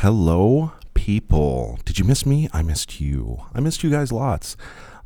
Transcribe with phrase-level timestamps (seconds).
[0.00, 1.78] Hello, people.
[1.86, 2.50] Did you miss me?
[2.52, 3.38] I missed you.
[3.54, 4.54] I missed you guys lots.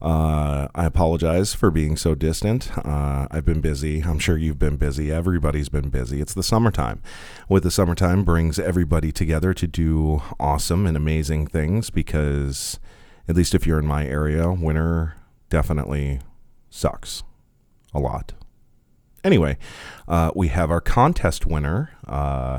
[0.03, 2.77] Uh, I apologize for being so distant.
[2.77, 4.01] Uh, I've been busy.
[4.01, 5.13] I'm sure you've been busy.
[5.13, 6.21] Everybody's been busy.
[6.21, 7.01] It's the summertime.
[7.49, 12.81] With the summertime brings everybody together to do awesome and amazing things because,
[13.29, 15.15] at least if you're in my area, winter
[15.51, 16.19] definitely
[16.69, 17.23] sucks
[17.95, 18.33] a lot.
[19.23, 19.57] Anyway,
[20.09, 22.59] uh, we have our contest winner, uh,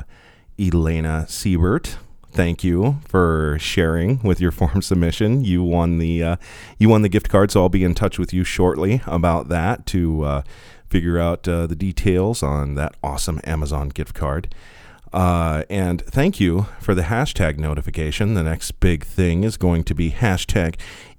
[0.58, 1.98] Elena Siebert.
[2.32, 5.44] Thank you for sharing with your form submission.
[5.44, 6.36] You won the uh,
[6.78, 9.84] you won the gift card, so I'll be in touch with you shortly about that
[9.86, 10.42] to uh,
[10.88, 14.54] figure out uh, the details on that awesome Amazon gift card.
[15.12, 18.32] Uh, and thank you for the hashtag notification.
[18.32, 20.76] The next big thing is going to be hashtag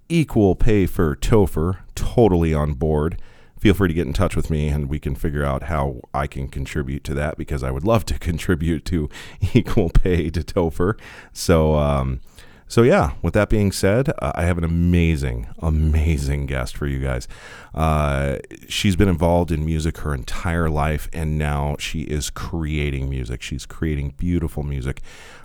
[0.09, 1.77] equal pay for Topher.
[1.93, 3.19] Totally on board
[3.63, 6.27] feel free to get in touch with me and we can figure out how I
[6.27, 9.09] can contribute to that because I would love to contribute to
[9.53, 10.99] equal pay to Topher.
[11.31, 12.19] So, um,
[12.67, 16.99] so yeah, with that being said, uh, I have an amazing, amazing guest for you
[16.99, 17.25] guys.
[17.73, 23.41] Uh, she's been involved in music her entire life, and now she is creating music.
[23.41, 25.01] She's creating beautiful music.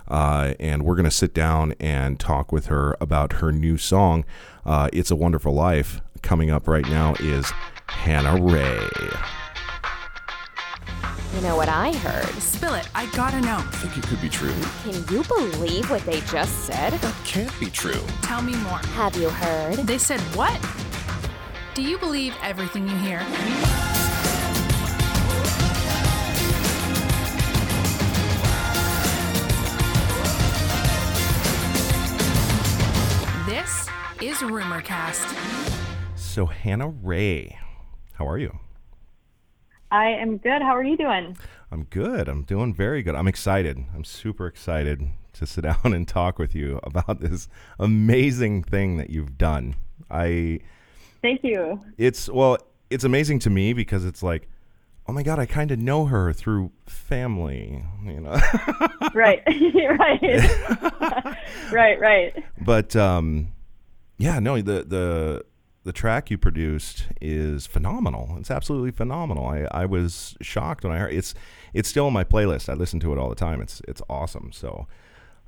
[0.09, 4.25] Uh, and we're going to sit down and talk with her about her new song,
[4.65, 6.01] uh, It's a Wonderful Life.
[6.21, 7.53] Coming up right now is
[7.89, 8.87] Hannah Raye.
[11.35, 12.29] You know what I heard?
[12.41, 12.87] Spill it.
[12.95, 13.57] I gotta know.
[13.57, 14.53] I think it could be true.
[14.83, 16.93] Can you believe what they just said?
[16.93, 18.01] That can't be true.
[18.21, 18.79] Tell me more.
[18.95, 19.75] Have you heard?
[19.87, 20.59] They said what?
[21.75, 23.19] Do you believe everything you hear?
[33.45, 33.87] This
[34.21, 35.35] is Rumorcast.
[36.15, 37.57] So, Hannah Raye,
[38.19, 38.59] how are you?
[39.91, 40.61] I am good.
[40.61, 41.37] How are you doing?
[41.71, 42.27] I'm good.
[42.27, 43.15] I'm doing very good.
[43.15, 43.85] I'm excited.
[43.95, 47.47] I'm super excited to sit down and talk with you about this
[47.79, 49.77] amazing thing that you've done.
[50.11, 50.59] I
[51.21, 51.81] Thank you.
[51.97, 52.57] it's well,
[52.89, 54.49] it's amazing to me because it's like,
[55.07, 58.37] oh my god, I kind of know her through family, you know.
[59.15, 59.41] Right.
[59.47, 60.21] right.
[61.71, 62.43] right, right.
[62.61, 63.53] but um
[64.17, 65.45] yeah, no, the the
[65.83, 68.35] the track you produced is phenomenal.
[68.39, 69.47] It's absolutely phenomenal.
[69.47, 71.33] I, I was shocked when I heard it's
[71.73, 72.69] it's still on my playlist.
[72.69, 73.61] I listen to it all the time.
[73.61, 74.51] It's it's awesome.
[74.51, 74.87] So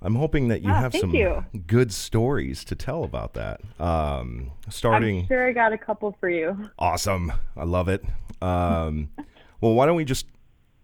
[0.01, 1.45] I'm hoping that you Ah, have some you.
[1.67, 3.61] good stories to tell about that.
[3.79, 6.69] Um, starting I'm sure I got a couple for you.
[6.79, 7.31] awesome.
[7.57, 8.03] I love it.
[8.41, 9.09] Um,
[9.61, 10.25] well, why don't we just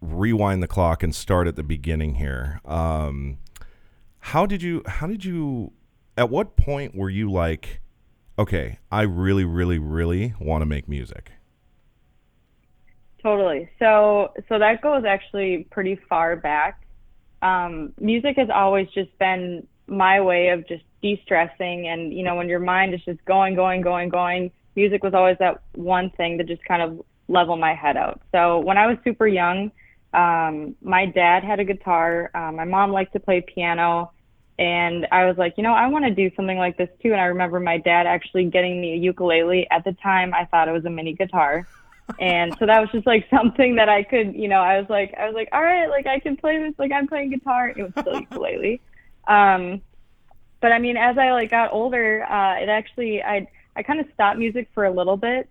[0.02, 2.60] rewind the clock and start at the beginning here?
[2.66, 3.38] Um,
[4.20, 4.84] how did you?
[4.86, 5.72] How did you?
[6.18, 7.80] At what point were you like,
[8.38, 11.32] okay, I really, really, really want to make music?
[13.22, 13.70] Totally.
[13.80, 16.82] So so that goes actually pretty far back.
[17.42, 22.50] Um, music has always just been my way of just de-stressing and you know when
[22.50, 26.44] your mind is just going going going going music was always that one thing to
[26.44, 29.72] just kind of level my head out so when i was super young
[30.14, 34.12] um, my dad had a guitar um, my mom liked to play piano
[34.60, 37.22] and i was like you know i want to do something like this too and
[37.22, 40.72] i remember my dad actually getting me a ukulele at the time i thought it
[40.72, 41.68] was a mini guitar
[42.20, 45.14] and so that was just like something that I could, you know, I was like,
[45.18, 47.70] I was like, all right, like I can play this, like I'm playing guitar.
[47.76, 48.82] It was still ukulele.
[49.28, 49.82] Um,
[50.62, 53.46] but I mean, as I like got older, uh, it actually, I,
[53.76, 55.50] I kind of stopped music for a little bit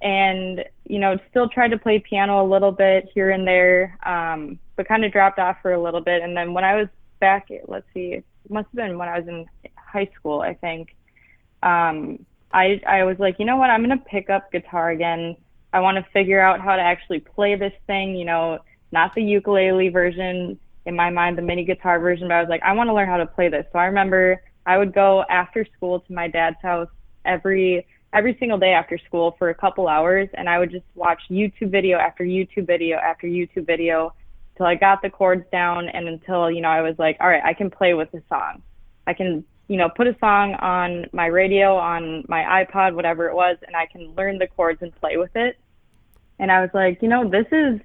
[0.00, 3.98] and, you know, still tried to play piano a little bit here and there.
[4.06, 6.22] Um, but kind of dropped off for a little bit.
[6.22, 6.86] And then when I was
[7.18, 9.46] back, let's see, must have been when I was in
[9.76, 10.94] high school, I think.
[11.62, 15.36] Um, I, I was like, you know what, I'm to pick up guitar again.
[15.72, 18.58] I want to figure out how to actually play this thing, you know,
[18.92, 22.62] not the ukulele version, in my mind, the mini guitar version, but I was like,
[22.62, 23.66] I want to learn how to play this.
[23.72, 26.88] So I remember I would go after school to my dad's house
[27.24, 31.20] every every single day after school for a couple hours and I would just watch
[31.28, 34.14] YouTube video after YouTube video after YouTube video
[34.56, 37.42] till I got the chords down and until, you know, I was like, all right,
[37.44, 38.62] I can play with the song.
[39.06, 43.34] I can, you know, put a song on my radio, on my iPod, whatever it
[43.34, 45.58] was, and I can learn the chords and play with it.
[46.38, 47.80] And I was like, you know, this is,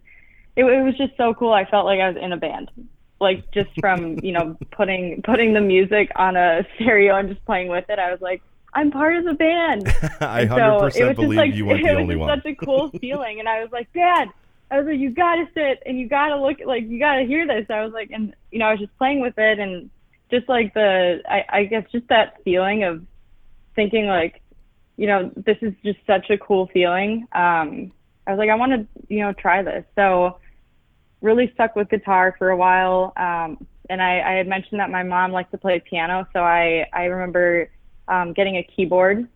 [0.55, 1.53] it, it was just so cool.
[1.53, 2.71] I felt like I was in a band,
[3.19, 7.67] like just from, you know, putting, putting the music on a stereo and just playing
[7.67, 7.99] with it.
[7.99, 8.41] I was like,
[8.73, 9.87] I'm part of the band.
[10.21, 12.41] I hundred so it percent was believe like, you weren't it the was only one.
[12.41, 13.39] such a cool feeling.
[13.39, 14.29] And I was like, Dad,
[14.71, 17.65] I was like, you gotta sit and you gotta look, like, you gotta hear this.
[17.69, 19.89] I was like, and you know, I was just playing with it and
[20.31, 23.03] just like the, I, I guess just that feeling of
[23.75, 24.41] thinking like,
[24.95, 27.27] you know, this is just such a cool feeling.
[27.33, 27.91] Um,
[28.25, 29.83] I was like, I want to, you know, try this.
[29.95, 30.39] So
[31.21, 33.13] really stuck with guitar for a while.
[33.17, 36.85] Um, and I, I had mentioned that my mom liked to play piano, so I
[36.93, 37.69] I remember
[38.07, 39.27] um, getting a keyboard,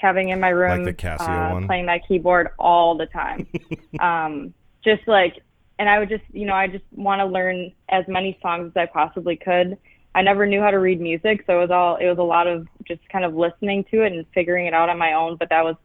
[0.00, 1.66] having in my room, the Casio uh, one?
[1.66, 3.46] playing that keyboard all the time.
[4.00, 4.54] um,
[4.84, 5.42] just like,
[5.78, 8.76] and I would just, you know, I just want to learn as many songs as
[8.76, 9.76] I possibly could.
[10.14, 12.46] I never knew how to read music, so it was all, it was a lot
[12.46, 15.36] of just kind of listening to it and figuring it out on my own.
[15.36, 15.76] But that was,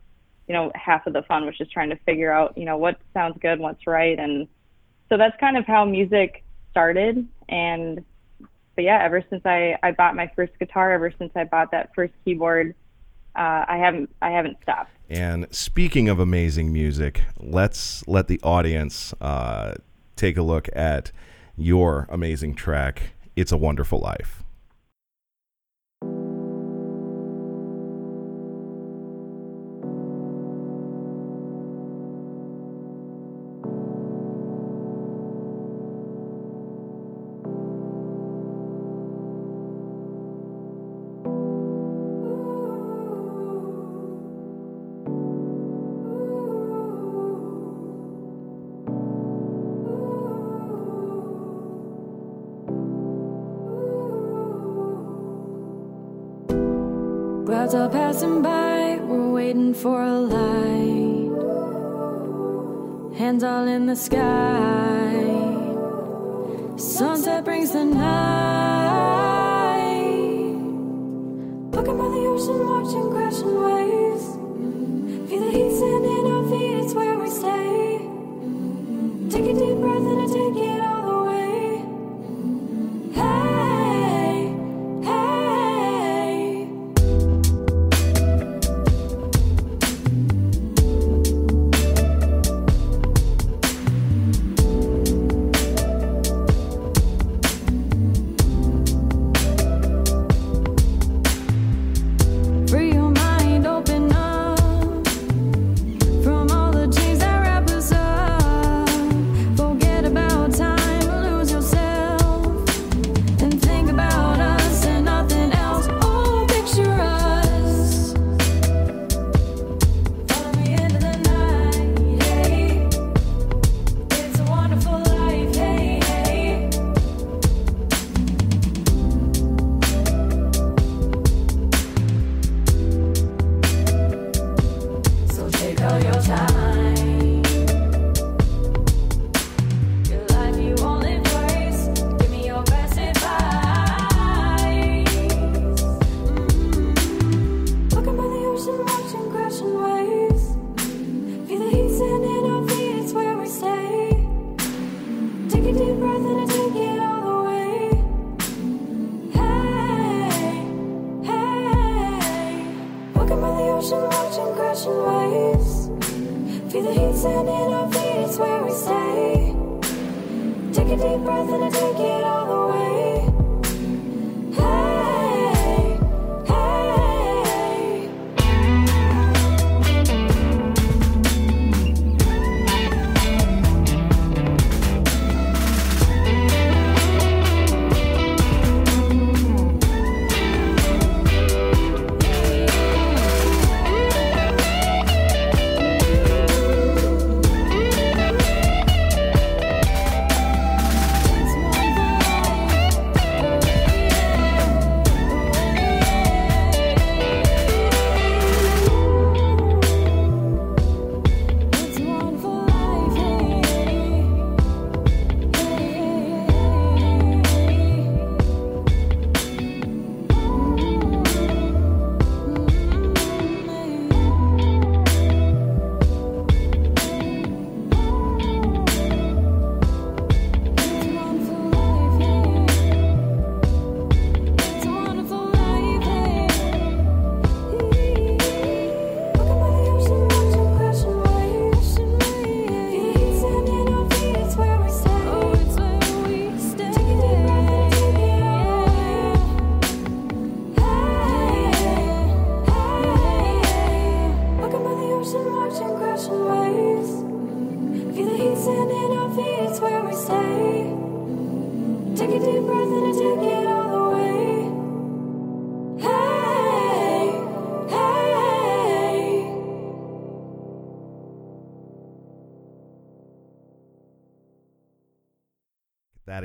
[0.48, 3.00] you know, half of the fun was just trying to figure out, you know, what
[3.14, 4.48] sounds good, what's right, and
[5.10, 7.28] so that's kind of how music started.
[7.50, 8.04] And
[8.76, 11.92] but yeah, ever since I I bought my first guitar, ever since I bought that
[11.94, 12.74] first keyboard,
[13.36, 14.92] uh, I haven't I haven't stopped.
[15.10, 19.76] And speaking of amazing music, let's let the audience uh,
[20.16, 21.12] take a look at
[21.56, 24.43] your amazing track, It's a Wonderful Life.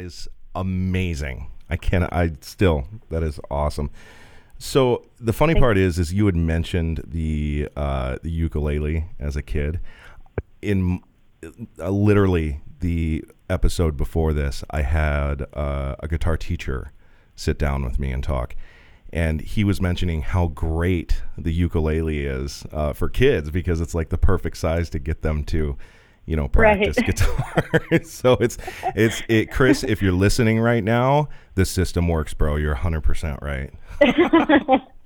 [0.09, 1.51] Is amazing.
[1.71, 2.11] I can't.
[2.13, 3.91] I still that is awesome.
[4.59, 9.43] So the funny part is, is you had mentioned the uh, the ukulele as a
[9.43, 9.81] kid.
[10.61, 11.01] In
[11.79, 16.93] uh, literally the episode before this, I had uh, a guitar teacher
[17.37, 18.57] sit down with me and talk,
[19.13, 24.09] and he was mentioning how great the ukulele is uh, for kids because it's like
[24.09, 25.77] the perfect size to get them to
[26.29, 27.07] you know practice Right.
[27.07, 27.65] guitar
[28.05, 28.59] so it's
[28.95, 33.73] it's it chris if you're listening right now the system works bro you're 100% right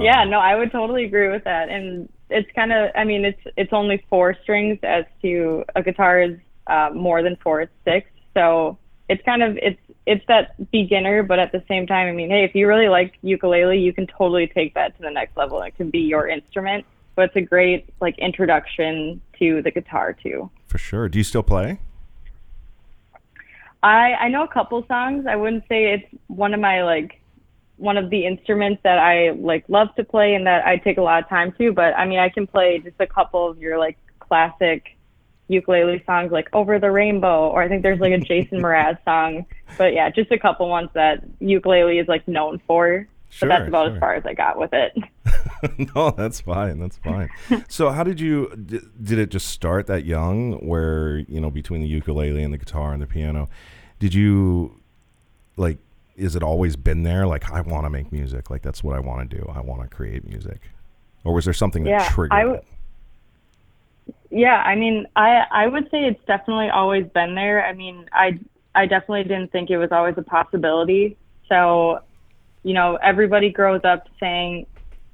[0.00, 1.68] yeah, no, I would totally agree with that.
[1.68, 6.20] And it's kind of, I mean, it's it's only four strings as to a guitar
[6.20, 8.08] is uh, more than four, it's six.
[8.34, 12.30] So it's kind of it's it's that beginner, but at the same time, I mean,
[12.30, 15.62] hey, if you really like ukulele, you can totally take that to the next level.
[15.62, 16.84] It can be your instrument,
[17.14, 20.50] but it's a great like introduction to the guitar too.
[20.66, 21.78] for sure do you still play
[23.82, 25.26] I I know a couple songs.
[25.26, 27.20] I wouldn't say it's one of my like
[27.76, 31.02] one of the instruments that I like love to play and that I take a
[31.02, 33.78] lot of time to, but I mean I can play just a couple of your
[33.78, 34.96] like classic
[35.48, 39.46] ukulele songs like Over the Rainbow or I think there's like a Jason Mraz song.
[39.76, 43.08] But yeah, just a couple ones that ukulele is like known for.
[43.30, 43.94] Sure, but that's about sure.
[43.94, 44.92] as far as I got with it.
[45.94, 46.78] no, that's fine.
[46.78, 47.30] That's fine.
[47.68, 51.80] so, how did you d- did it just start that young, where you know between
[51.80, 53.48] the ukulele and the guitar and the piano?
[53.98, 54.80] Did you
[55.56, 55.78] like?
[56.16, 57.26] Is it always been there?
[57.26, 58.50] Like, I want to make music.
[58.50, 59.50] Like, that's what I want to do.
[59.54, 60.60] I want to create music.
[61.24, 62.64] Or was there something that Yeah, triggered I w- it?
[64.30, 67.64] Yeah, I mean, I I would say it's definitely always been there.
[67.64, 68.38] I mean, I
[68.74, 71.16] I definitely didn't think it was always a possibility.
[71.48, 72.00] So,
[72.62, 74.66] you know, everybody grows up saying,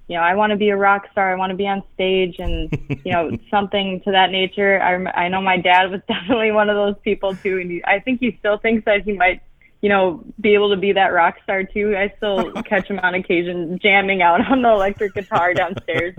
[0.09, 1.31] you know, I want to be a rock star.
[1.31, 2.71] I want to be on stage, and
[3.05, 4.81] you know, something to that nature.
[4.81, 8.01] I I know my dad was definitely one of those people too, and he, I
[8.01, 9.43] think he still thinks that he might.
[9.81, 11.97] You know, be able to be that rock star too.
[11.97, 16.17] I still catch him on occasion jamming out on the electric guitar downstairs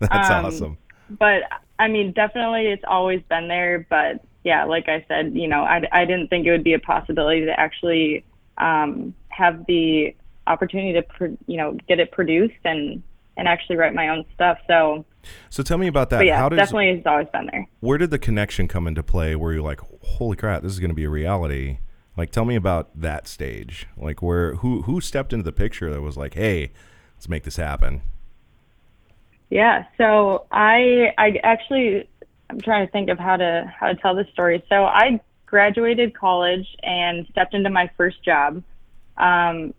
[0.00, 0.78] That's um, awesome.
[1.10, 1.42] but
[1.78, 3.86] I mean, definitely it's always been there.
[3.88, 6.80] But yeah, like I said, you know, I, I didn't think it would be a
[6.80, 8.24] possibility to actually
[8.58, 10.16] um, have the
[10.46, 13.04] opportunity to, pro- you know, get it produced and
[13.36, 14.58] and actually write my own stuff.
[14.66, 15.04] So,
[15.50, 16.18] So, tell me about that.
[16.18, 17.66] but yeah, how does definitely it's always been there.
[17.80, 19.36] where did the connection come into play?
[19.36, 21.78] Where you're like, holy crap, this is going to be a reality.
[22.16, 23.86] Like, tell me about that stage.
[23.96, 26.72] Like, where who who stepped into the picture that was like, hey,
[27.16, 28.02] let's make this happen.
[29.50, 29.84] Yeah.
[29.98, 32.08] So I I actually
[32.50, 34.62] I'm trying to think of how to how to tell this story.
[34.68, 38.62] So I graduated college and stepped into my first job.
[39.16, 39.72] Um,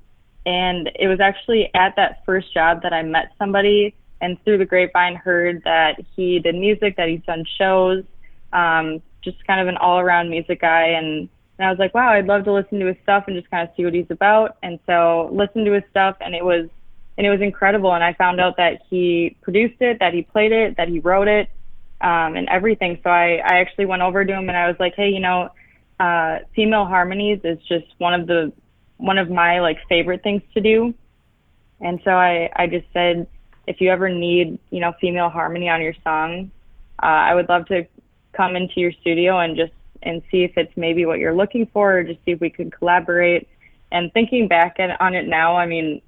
[0.48, 4.66] and it was actually at that first job that I met somebody and through the
[4.66, 8.06] grapevine heard that he did music, that he's done shows,
[8.54, 11.28] um, just kind of an all around music guy and
[11.60, 13.68] and I was like, wow, I'd love to listen to his stuff and just kind
[13.68, 14.58] of see what he's about.
[14.62, 16.70] And so listened to his stuff and it was
[17.18, 17.94] and it was incredible.
[17.94, 21.28] And I found out that he produced it, that he played it, that he wrote
[21.28, 21.50] it,
[22.00, 23.00] um, and everything.
[23.04, 25.50] So I, I actually went over to him and I was like, hey, you know,
[26.00, 28.54] uh, female harmonies is just one of the
[28.98, 30.94] one of my like favorite things to do.
[31.80, 33.28] And so I, I just said,
[33.68, 36.52] if you ever need, you know, female harmony on your song,
[37.02, 37.86] uh, I would love to
[38.34, 39.74] come into your studio and just
[40.04, 42.72] and see if it's maybe what you're looking for, or just see if we could
[42.72, 43.48] collaborate.
[43.92, 46.02] And thinking back at, on it now, I mean,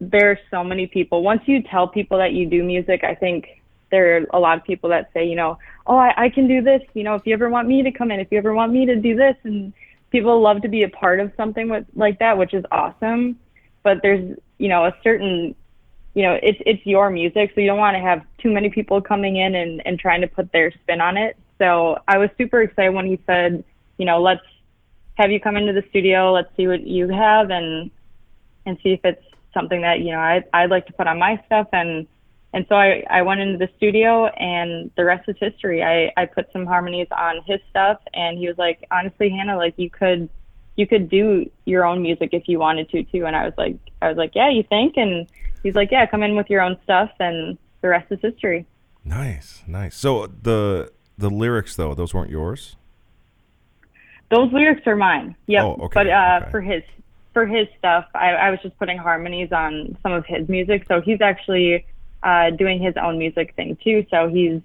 [0.00, 1.22] there are so many people.
[1.22, 3.60] Once you tell people that you do music, I think
[3.90, 6.62] there are a lot of people that say, you know, oh, I, I can do
[6.62, 6.82] this.
[6.94, 8.86] You know, if you ever want me to come in, if you ever want me
[8.86, 9.72] to do this, and
[10.10, 13.38] people love to be a part of something with like that, which is awesome.
[13.82, 15.54] But there's, you know, a certain,
[16.14, 19.00] you know, it's it's your music, so you don't want to have too many people
[19.00, 21.36] coming in and and trying to put their spin on it.
[21.58, 23.64] So I was super excited when he said,
[23.98, 24.42] you know, let's
[25.14, 27.90] have you come into the studio, let's see what you have, and
[28.66, 29.22] and see if it's
[29.54, 32.06] something that you know I I'd like to put on my stuff and
[32.52, 35.82] and so I I went into the studio and the rest is history.
[35.82, 39.74] I I put some harmonies on his stuff and he was like honestly Hannah like
[39.76, 40.28] you could
[40.76, 43.76] you could do your own music if you wanted to too and I was like
[44.00, 45.26] I was like yeah you think and
[45.62, 48.66] he's like yeah come in with your own stuff and the rest is history.
[49.04, 49.96] Nice, nice.
[49.96, 52.76] So the the lyrics though, those weren't yours.
[54.30, 55.34] Those lyrics are mine.
[55.46, 55.64] Yep.
[55.64, 56.50] Oh, okay, But uh, okay.
[56.50, 56.82] for his
[57.32, 60.84] for his stuff, I, I was just putting harmonies on some of his music.
[60.88, 61.86] So he's actually
[62.22, 64.06] uh, doing his own music thing too.
[64.10, 64.60] So he's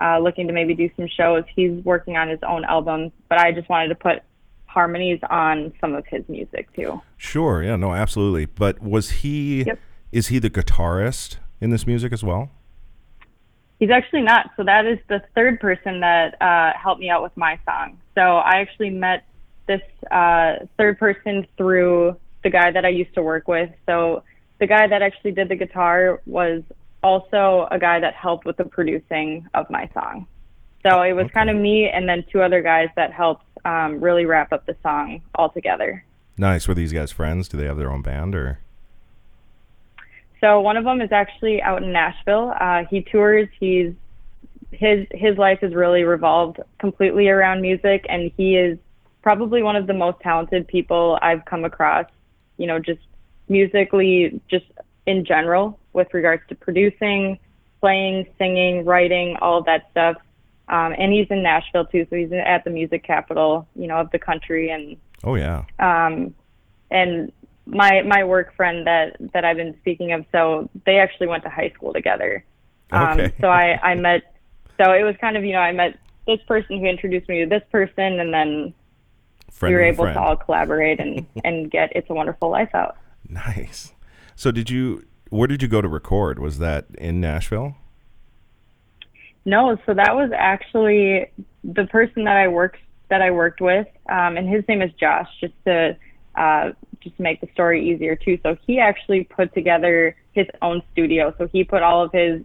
[0.00, 1.44] uh, looking to maybe do some shows.
[1.54, 4.22] He's working on his own album, but I just wanted to put
[4.66, 7.00] harmonies on some of his music too.
[7.16, 8.46] Sure, yeah, no, absolutely.
[8.46, 9.64] But was he?
[9.64, 9.78] Yep.
[10.12, 12.50] Is he the guitarist in this music as well?
[13.78, 14.50] He's actually not.
[14.56, 17.98] So that is the third person that uh, helped me out with my song.
[18.14, 19.24] So I actually met
[19.66, 23.70] this uh, third person through the guy that I used to work with.
[23.84, 24.22] So
[24.60, 26.62] the guy that actually did the guitar was
[27.06, 30.26] also a guy that helped with the producing of my song.
[30.82, 34.24] So it was kind of me and then two other guys that helped um, really
[34.24, 36.04] wrap up the song all together.
[36.36, 36.66] Nice.
[36.66, 37.48] Were these guys friends?
[37.48, 38.58] Do they have their own band or?
[40.40, 42.52] So one of them is actually out in Nashville.
[42.60, 43.48] Uh, he tours.
[43.58, 43.92] He's
[44.72, 48.78] his his life is really revolved completely around music, and he is
[49.22, 52.06] probably one of the most talented people I've come across.
[52.58, 53.00] You know, just
[53.48, 54.66] musically, just
[55.06, 57.38] in general, with regards to producing,
[57.80, 60.16] playing, singing, writing, all of that stuff.
[60.68, 64.10] Um, and he's in Nashville too, so he's at the music capital, you know, of
[64.10, 65.64] the country, and Oh yeah.
[65.78, 66.34] um,
[66.90, 67.32] and
[67.66, 71.48] my my work friend that that I've been speaking of, so they actually went to
[71.50, 72.44] high school together.
[72.92, 73.32] Um, Okay.
[73.40, 74.22] so I I met,
[74.78, 77.46] so it was kind of you know I met this person who introduced me to
[77.48, 78.74] this person, and then
[79.52, 80.16] Friend we were able friend.
[80.16, 82.96] to all collaborate and and get "It's a Wonderful Life" out.
[83.28, 83.92] Nice.
[84.34, 85.04] So did you?
[85.30, 86.38] Where did you go to record?
[86.38, 87.76] Was that in Nashville?
[89.44, 91.30] No, so that was actually
[91.62, 92.78] the person that I worked
[93.08, 95.28] that I worked with, um, and his name is Josh.
[95.40, 95.96] Just to
[96.34, 98.38] uh, just make the story easier too.
[98.42, 101.34] So he actually put together his own studio.
[101.38, 102.42] So he put all of his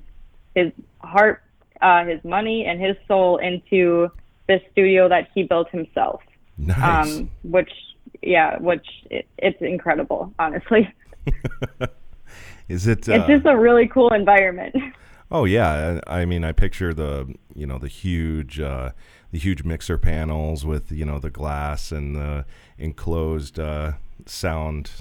[0.56, 1.44] his heart,
[1.82, 4.12] uh, his money, and his soul into
[4.48, 6.22] this studio that he built himself.
[6.58, 7.18] Nice.
[7.18, 7.72] Um, which
[8.22, 10.94] yeah, which it, it's incredible, honestly.
[12.68, 13.00] Is it?
[13.00, 14.76] It's uh, just a really cool environment.
[15.34, 18.92] Oh yeah, I I mean, I picture the you know the huge uh,
[19.32, 22.46] the huge mixer panels with you know the glass and the
[22.78, 23.94] enclosed uh,
[24.26, 24.92] sound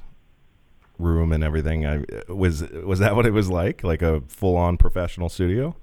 [1.01, 1.85] room and everything.
[1.85, 5.75] I was was that what it was like, like a full on professional studio?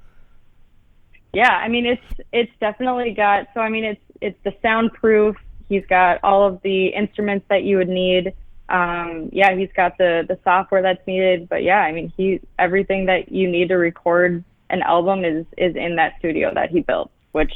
[1.34, 5.36] Yeah, I mean it's it's definitely got so I mean it's it's the soundproof.
[5.68, 8.34] He's got all of the instruments that you would need.
[8.70, 11.48] Um, yeah, he's got the the software that's needed.
[11.48, 15.76] But yeah, I mean he everything that you need to record an album is is
[15.76, 17.12] in that studio that he built.
[17.32, 17.54] Which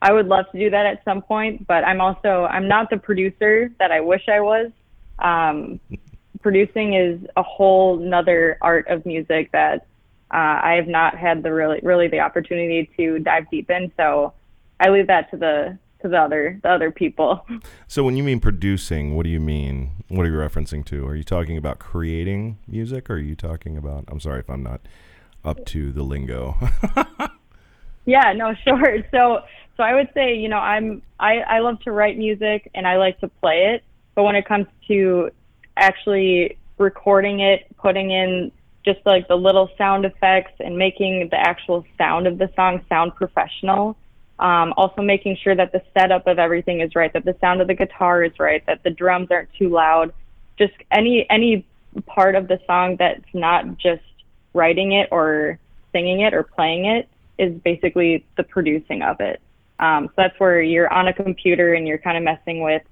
[0.00, 2.98] I would love to do that at some point, but I'm also I'm not the
[2.98, 4.70] producer that I wish I was.
[5.18, 5.80] Um,
[6.40, 9.86] producing is a whole nother art of music that
[10.32, 13.90] uh, I have not had the really really the opportunity to dive deep in.
[13.96, 14.34] So
[14.78, 17.44] I leave that to the to the other the other people.
[17.86, 19.92] So when you mean producing, what do you mean?
[20.08, 21.06] What are you referencing to?
[21.06, 24.04] Are you talking about creating music, or are you talking about?
[24.08, 24.80] I'm sorry if I'm not
[25.44, 26.56] up to the lingo.
[28.04, 28.98] Yeah, no, sure.
[29.10, 29.40] So,
[29.76, 32.96] so I would say, you know, I'm I I love to write music and I
[32.96, 35.30] like to play it, but when it comes to
[35.76, 38.52] actually recording it, putting in
[38.84, 43.14] just like the little sound effects and making the actual sound of the song sound
[43.14, 43.96] professional,
[44.38, 47.68] um, also making sure that the setup of everything is right, that the sound of
[47.68, 50.12] the guitar is right, that the drums aren't too loud,
[50.58, 51.66] just any any
[52.06, 54.02] part of the song that's not just
[54.52, 55.58] writing it or
[55.92, 59.40] singing it or playing it is basically the producing of it.
[59.78, 62.82] Um, so that's where you're on a computer and you're kind of messing with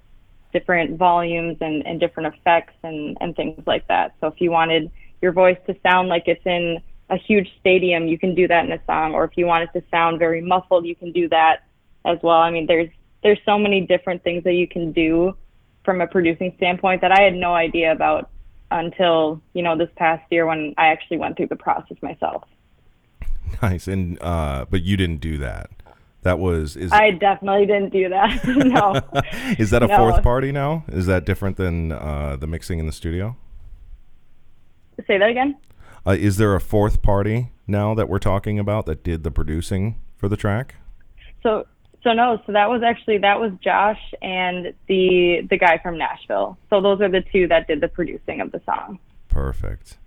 [0.53, 4.15] different volumes and, and different effects and, and things like that.
[4.21, 8.19] So if you wanted your voice to sound like it's in a huge stadium, you
[8.19, 9.13] can do that in a song.
[9.15, 11.65] Or if you want it to sound very muffled, you can do that
[12.07, 12.39] as well.
[12.39, 12.89] I mean, there's
[13.23, 15.37] there's so many different things that you can do
[15.85, 18.31] from a producing standpoint that I had no idea about
[18.71, 22.45] until you know this past year when I actually went through the process myself.
[23.63, 25.71] nice, and uh, but you didn't do that.
[26.23, 28.47] That was is I definitely didn't do that.
[28.47, 29.21] no.
[29.59, 29.97] is that a No.
[29.99, 30.85] fourth party now?
[30.89, 33.37] Is that different than uh, the mixing in the studio?
[35.07, 35.57] Say that again.
[36.07, 40.01] Uh, is there a fourth party now that we're talking about that did the producing
[40.17, 40.77] for the track?
[41.43, 41.67] So
[42.03, 46.59] so no, so that was actually that was Josh and the the guy from Nashville.
[46.71, 48.99] So those are the two that did the producing of the song.
[49.29, 49.99] Perfect.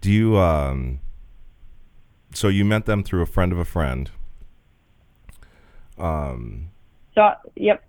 [0.00, 1.00] Do you um
[2.32, 4.10] so you met them through a friend of a friend.
[5.96, 6.70] Um
[7.14, 7.84] So yep.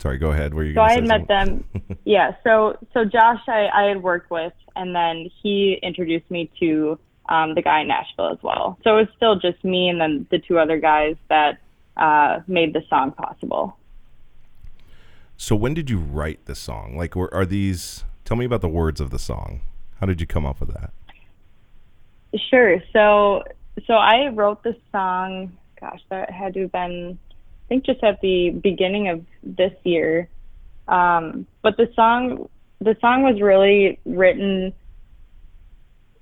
[0.00, 0.54] Sorry, go ahead.
[0.54, 1.64] Were you So I had met something?
[1.78, 1.98] them.
[2.04, 2.32] Yeah.
[2.44, 7.54] So so Josh I, I had worked with and then he introduced me to um,
[7.54, 8.78] the guy in Nashville as well.
[8.82, 11.58] So it was still just me and then the two other guys that
[11.96, 13.76] uh, made the song possible.
[15.36, 16.96] So when did you write the song?
[16.96, 19.60] Like were, are these tell me about the words of the song.
[20.00, 20.92] How did you come up with that?
[22.50, 22.78] Sure.
[22.92, 23.42] So
[23.86, 25.56] so I wrote the song.
[25.80, 27.18] Gosh, that had to have been,
[27.70, 30.28] think, just at the beginning of this year.
[30.88, 34.74] Um, but the song, the song was really written.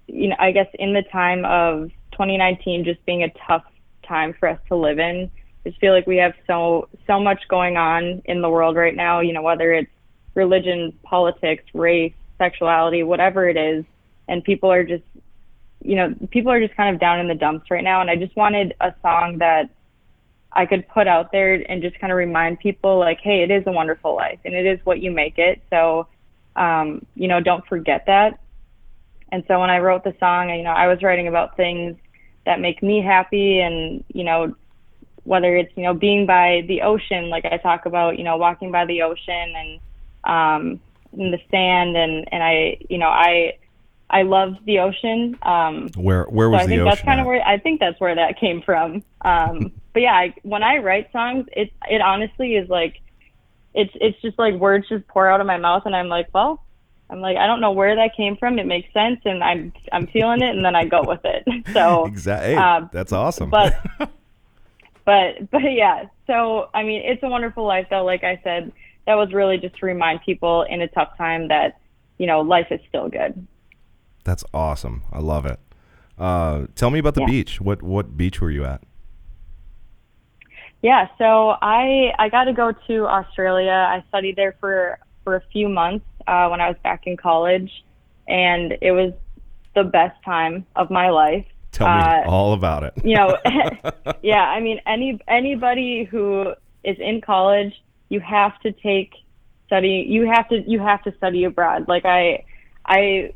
[0.06, 3.64] You know, I guess in the time of 2019, just being a tough
[4.06, 5.30] time for us to live in.
[5.64, 9.20] just feel like we have so so much going on in the world right now.
[9.20, 9.90] You know, whether it's
[10.34, 13.84] religion, politics, race, sexuality, whatever it is,
[14.28, 15.04] and people are just,
[15.82, 18.02] you know, people are just kind of down in the dumps right now.
[18.02, 19.70] And I just wanted a song that
[20.52, 23.64] I could put out there and just kind of remind people, like, hey, it is
[23.66, 25.62] a wonderful life, and it is what you make it.
[25.70, 26.08] So,
[26.56, 28.40] um, you know, don't forget that.
[29.30, 31.96] And so when I wrote the song, you know, I was writing about things
[32.46, 34.54] that make me happy and, you know,
[35.24, 38.72] whether it's, you know, being by the ocean, like I talk about, you know, walking
[38.72, 39.80] by the ocean and
[40.24, 40.80] um
[41.12, 43.58] in the sand and, and I, you know, I
[44.08, 45.36] I love the ocean.
[45.42, 46.84] Um Where where so was I the think ocean?
[46.86, 47.24] that's kind at?
[47.24, 49.02] of where I think that's where that came from.
[49.20, 52.94] Um, but yeah, I, when I write songs, it it honestly is like,
[53.74, 56.64] it's it's just like words just pour out of my mouth, and I'm like, well,
[57.10, 58.58] I'm like, I don't know where that came from.
[58.58, 61.44] It makes sense, and I'm I'm feeling it, and then I go with it.
[61.74, 62.54] So Exactly.
[62.54, 63.50] um, that's awesome.
[63.50, 63.74] but
[65.04, 68.70] but but yeah so i mean it's a wonderful life though like i said
[69.06, 71.78] that was really just to remind people in a tough time that
[72.18, 73.46] you know life is still good
[74.24, 75.04] that's awesome.
[75.10, 75.58] I love it.
[76.18, 77.28] Uh, tell me about the Yeah.
[77.28, 77.62] beach.
[77.62, 78.82] What what beach were you at?
[80.82, 83.70] Yeah so i i got to go to australia.
[83.90, 87.70] I studied there for for a few months uh, when i was back in college
[88.26, 89.12] and it was
[89.74, 91.46] the best time of my life.
[91.72, 92.92] Tell me Uh, all about it.
[93.04, 93.36] you know
[94.22, 96.52] yeah i mean any anybody who
[96.84, 97.74] is in college
[98.08, 99.12] you have to take
[99.66, 101.86] study you have to you have to study abroad.
[101.88, 102.44] Like i
[102.86, 103.32] i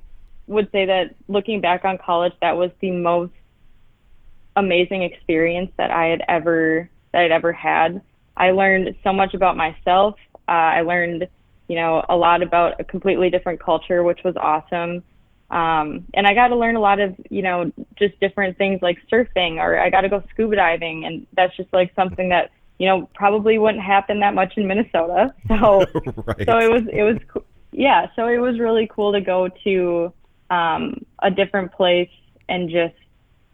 [0.46, 3.32] would say that looking back on college that was the most
[4.56, 8.00] amazing experience that i had ever that i'd ever had
[8.36, 10.14] i learned so much about myself
[10.48, 11.28] uh, i learned
[11.68, 15.02] you know a lot about a completely different culture which was awesome
[15.52, 18.96] um, and I got to learn a lot of, you know, just different things like
[19.12, 22.88] surfing, or I got to go scuba diving, and that's just like something that, you
[22.88, 25.34] know, probably wouldn't happen that much in Minnesota.
[25.48, 25.80] So,
[26.26, 26.46] right.
[26.46, 28.06] so it was, it was, yeah.
[28.16, 30.12] So it was really cool to go to
[30.48, 32.10] um, a different place
[32.48, 32.94] and just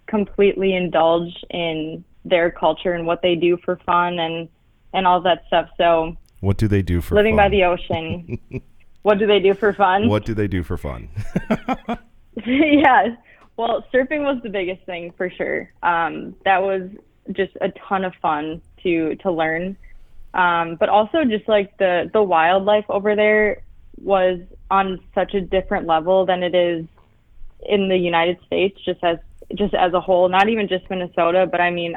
[0.06, 4.48] completely indulge in their culture and what they do for fun and
[4.92, 5.68] and all that stuff.
[5.76, 8.38] So what do they do for living by the ocean.
[9.02, 10.08] what do they do for fun?
[10.08, 11.08] What do they do for fun?
[12.46, 13.16] yeah.
[13.56, 15.70] Well, surfing was the biggest thing for sure.
[15.82, 16.88] Um, that was
[17.32, 19.76] just a ton of fun to to learn.
[20.34, 23.62] Um, but also just like the the wildlife over there
[24.00, 26.86] was on such a different level than it is
[27.66, 29.18] in the United States, just as
[29.54, 30.28] just as a whole.
[30.28, 31.96] Not even just Minnesota, but I mean,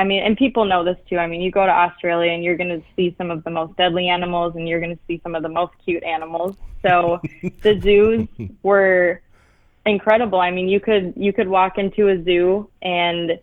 [0.00, 1.18] I mean, and people know this too.
[1.18, 3.76] I mean, you go to Australia and you're going to see some of the most
[3.76, 6.56] deadly animals, and you're going to see some of the most cute animals.
[6.80, 7.20] So
[7.60, 8.26] the zoos
[8.62, 9.20] were
[9.84, 10.40] incredible.
[10.40, 13.38] I mean, you could you could walk into a zoo and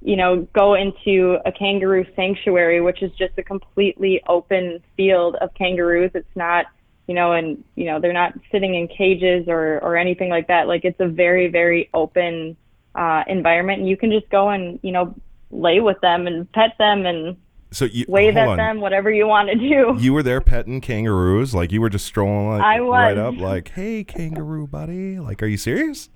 [0.00, 5.52] you know go into a kangaroo sanctuary, which is just a completely open field of
[5.52, 6.12] kangaroos.
[6.14, 6.64] It's not
[7.06, 10.66] you know, and you know they're not sitting in cages or or anything like that.
[10.66, 12.56] Like it's a very very open
[12.94, 15.14] uh, environment, and you can just go and you know
[15.54, 17.36] lay with them and pet them and
[17.70, 18.56] So you wave at on.
[18.56, 19.96] them, whatever you want to do.
[19.98, 22.90] You were there petting kangaroos, like you were just strolling like, I was.
[22.92, 26.10] right up, like, "Hey, kangaroo buddy!" Like, are you serious?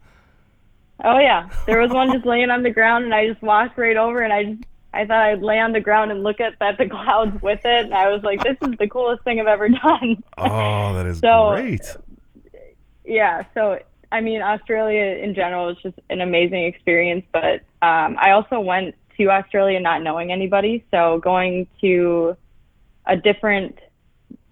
[1.05, 3.97] Oh yeah, there was one just laying on the ground, and I just walked right
[3.97, 6.79] over, and I just I thought I'd lay on the ground and look at, at
[6.79, 9.69] the clouds with it, and I was like, this is the coolest thing I've ever
[9.85, 10.23] done.
[10.37, 11.97] Oh, that is So- great.
[13.05, 13.79] yeah, so
[14.11, 18.95] I mean, Australia in general is just an amazing experience, but um, I also went
[19.19, 22.37] to Australia not knowing anybody, so going to
[23.07, 23.79] a different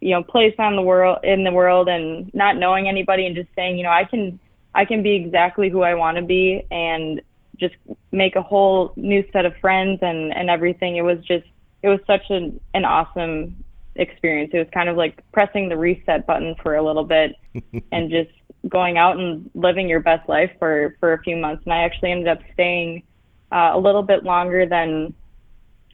[0.00, 3.48] you know place on the world in the world and not knowing anybody and just
[3.54, 4.38] saying you know I can
[4.74, 7.22] I can be exactly who I want to be and
[7.58, 7.74] just
[8.12, 10.96] make a whole new set of friends and and everything.
[10.96, 11.46] It was just
[11.82, 14.50] it was such an an awesome experience.
[14.52, 17.36] It was kind of like pressing the reset button for a little bit
[17.92, 18.30] and just
[18.68, 21.62] going out and living your best life for for a few months.
[21.64, 23.02] And I actually ended up staying
[23.52, 25.14] uh, a little bit longer than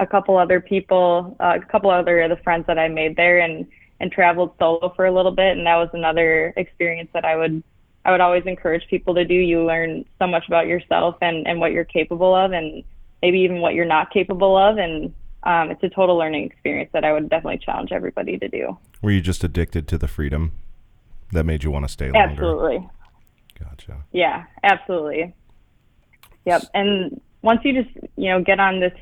[0.01, 3.41] a couple other people, uh, a couple other of the friends that I made there,
[3.41, 3.67] and
[4.01, 7.63] and traveled solo for a little bit, and that was another experience that I would
[8.05, 9.35] I would always encourage people to do.
[9.35, 12.83] You learn so much about yourself and and what you're capable of, and
[13.23, 17.05] maybe even what you're not capable of, and um, it's a total learning experience that
[17.05, 18.79] I would definitely challenge everybody to do.
[19.03, 20.53] Were you just addicted to the freedom
[21.33, 22.31] that made you want to stay longer?
[22.31, 22.89] Absolutely.
[23.59, 24.05] Gotcha.
[24.13, 25.35] Yeah, absolutely.
[26.45, 26.63] Yep.
[26.75, 28.93] And once you just, you know, get on this,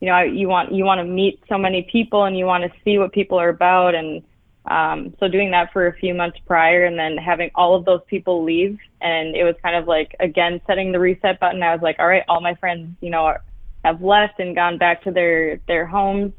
[0.00, 2.70] you know, you want you want to meet so many people and you want to
[2.84, 4.22] see what people are about and
[4.66, 8.00] um, so doing that for a few months prior and then having all of those
[8.06, 11.62] people leave and it was kind of like again setting the reset button.
[11.62, 13.42] I was like, all right, all my friends, you know, are,
[13.84, 16.32] have left and gone back to their their homes,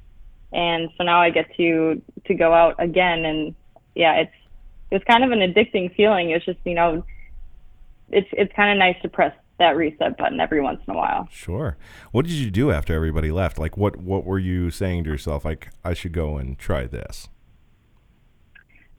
[0.53, 3.25] and so now I get to to go out again.
[3.25, 3.55] And
[3.95, 4.35] yeah, it's
[4.91, 6.29] it's kind of an addicting feeling.
[6.29, 7.03] It's just you know,
[8.09, 11.27] it's it's kind of nice to press that reset button every once in a while.
[11.31, 11.77] Sure.
[12.11, 13.57] What did you do after everybody left?
[13.57, 15.45] Like, what what were you saying to yourself?
[15.45, 17.29] Like, I should go and try this.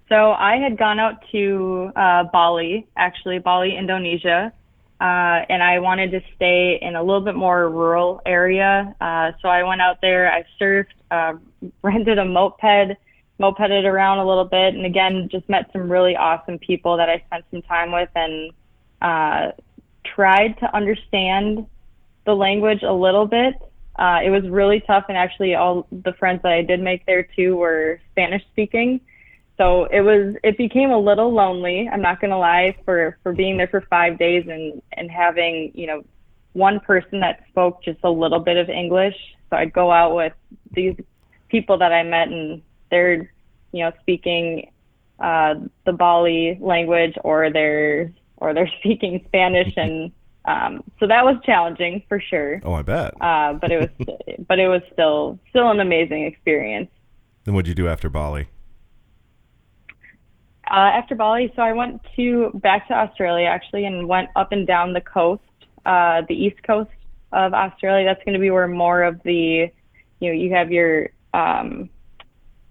[0.08, 4.52] So I had gone out to uh, Bali, actually Bali, Indonesia,
[5.00, 8.94] uh, and I wanted to stay in a little bit more rural area.
[9.00, 11.34] Uh, so I went out there, I surfed, uh,
[11.82, 12.96] rented a moped,
[13.40, 17.22] mopeded around a little bit, and again just met some really awesome people that I
[17.26, 18.52] spent some time with, and
[19.00, 19.52] uh,
[20.04, 21.66] tried to understand
[22.26, 23.54] the language a little bit.
[23.96, 27.28] Uh, it was really tough, and actually all the friends that I did make there
[27.36, 29.00] too were Spanish speaking
[29.56, 33.56] so it was it became a little lonely i'm not to lie for for being
[33.56, 36.02] there for five days and and having you know
[36.52, 39.16] one person that spoke just a little bit of english
[39.50, 40.32] so i'd go out with
[40.72, 40.96] these
[41.48, 43.30] people that i met and they're
[43.72, 44.70] you know speaking
[45.20, 45.54] uh
[45.86, 48.12] the bali language or they're
[48.44, 50.12] or they're speaking spanish and
[50.44, 53.14] um so that was challenging for sure Oh, I bet.
[53.20, 54.16] uh but it was
[54.48, 56.90] but it was still still an amazing experience
[57.44, 58.48] then what'd you do after Bali?
[60.66, 64.66] Uh, after Bali, so I went to back to Australia actually, and went up and
[64.66, 65.42] down the coast,
[65.85, 66.88] uh, the east coast
[67.33, 68.07] of Australia.
[68.07, 69.70] That's going to be where more of the,
[70.20, 71.90] you know, you have your, um,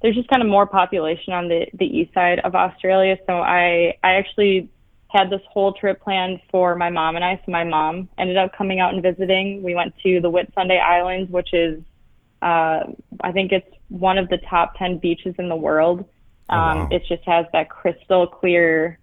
[0.02, 3.16] there's just kind of more population on the the east side of Australia.
[3.28, 4.70] So I I actually
[5.13, 7.39] had this whole trip planned for my mom and I.
[7.45, 9.62] So my mom ended up coming out and visiting.
[9.62, 11.82] We went to the Whitsunday Islands, which is,
[12.41, 12.80] uh,
[13.21, 16.04] I think it's one of the top ten beaches in the world.
[16.49, 16.88] Oh, Um, wow.
[16.91, 18.97] It just has that crystal clear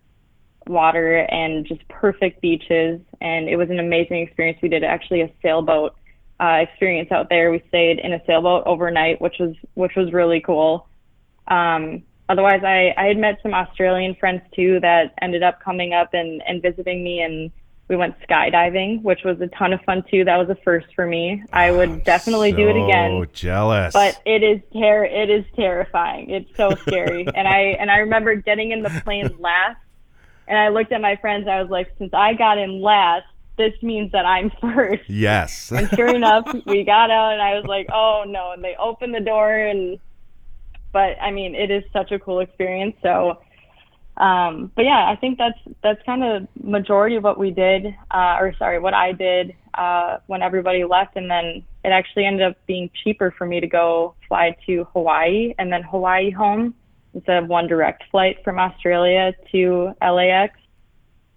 [0.67, 3.01] water and just perfect beaches.
[3.21, 4.59] And it was an amazing experience.
[4.61, 5.95] We did actually a sailboat
[6.41, 7.51] uh, experience out there.
[7.51, 10.89] We stayed in a sailboat overnight, which was which was really cool.
[11.49, 16.15] Um, otherwise, I, I had met some Australian friends too that ended up coming up
[16.15, 17.51] and, and visiting me, and
[17.89, 20.25] we went skydiving, which was a ton of fun too.
[20.25, 21.43] That was a first for me.
[21.53, 23.93] I would oh, definitely do it again So jealous.
[23.93, 26.31] but it is ter- it is terrifying.
[26.31, 27.27] It's so scary.
[27.35, 29.81] and I and I remember getting in the plane last
[30.47, 33.27] and I looked at my friends, I was like, since I got in last,
[33.59, 35.03] this means that I'm first.
[35.09, 35.73] yes.
[35.73, 39.15] And sure enough, we got out and I was like, Oh no, and they opened
[39.17, 39.99] the door and
[40.93, 42.97] but I mean it is such a cool experience.
[43.03, 43.39] So
[44.17, 48.37] um, but yeah, I think that's that's kind of majority of what we did, uh,
[48.39, 52.57] or sorry, what I did uh, when everybody left, and then it actually ended up
[52.67, 56.75] being cheaper for me to go fly to Hawaii and then Hawaii home
[57.15, 60.59] instead of one direct flight from Australia to LAX.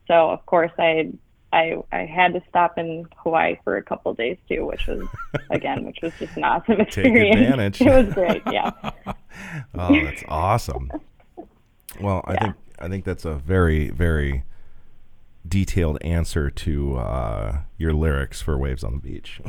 [0.08, 1.14] So of course I
[1.54, 5.08] I I had to stop in Hawaii for a couple of days too, which was
[5.52, 7.36] again, which was just an awesome experience.
[7.36, 7.82] Take advantage.
[7.82, 8.72] it was great, yeah.
[9.76, 10.92] oh, that's awesome.
[12.02, 12.40] Well, I Yeah.
[12.44, 14.44] think I think that's a very very
[15.48, 19.40] detailed answer to uh, your lyrics for "Waves on the Beach."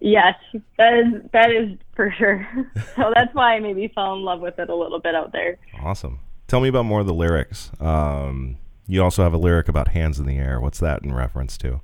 [0.00, 0.34] Yes,
[0.78, 2.46] that is that is for sure.
[2.94, 5.56] So that's why I maybe fell in love with it a little bit out there.
[5.82, 6.20] awesome.
[6.46, 7.70] Tell me about more of the lyrics.
[7.80, 10.60] Um, you also have a lyric about hands in the air.
[10.60, 11.80] What's that in reference to?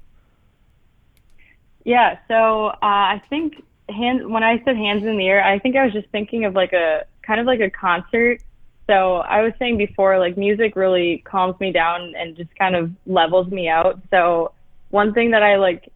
[1.84, 4.22] Yeah, so uh, I think hands.
[4.26, 6.72] When I said hands in the air, I think I was just thinking of like
[6.72, 8.42] a kind of like a concert.
[8.86, 12.90] So I was saying before, like music really calms me down and just kind of
[13.06, 14.00] levels me out.
[14.10, 14.52] So
[14.90, 15.90] one thing that I like,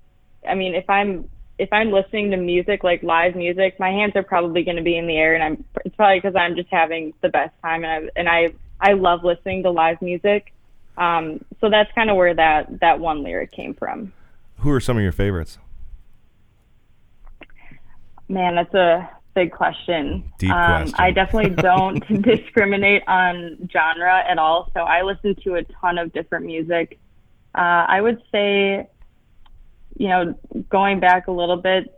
[0.48, 4.22] I mean, if I'm if I'm listening to music like live music, my hands are
[4.22, 7.12] probably going to be in the air, and I'm it's probably because I'm just having
[7.20, 10.53] the best time, and I and I I love listening to live music.
[10.96, 14.12] Um, so that's kind of where that that one lyric came from.
[14.58, 15.58] Who are some of your favorites?
[18.28, 20.32] Man, that's a big question.
[20.38, 20.94] Deep um, question.
[20.98, 24.70] I definitely don't discriminate on genre at all.
[24.74, 26.98] So I listen to a ton of different music.
[27.54, 28.88] Uh, I would say,
[29.96, 30.34] you know,
[30.70, 31.94] going back a little bit,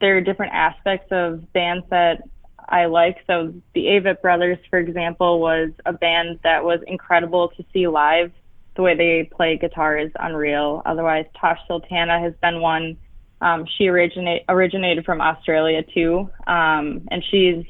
[0.00, 2.22] there are different aspects of bands that
[2.68, 3.18] I like.
[3.26, 8.32] So the Avett Brothers, for example, was a band that was incredible to see live.
[8.76, 10.82] The way they play guitar is unreal.
[10.84, 12.96] Otherwise, Tash Sultana has been one.
[13.40, 17.64] Um, she originate originated from Australia too, um, and she's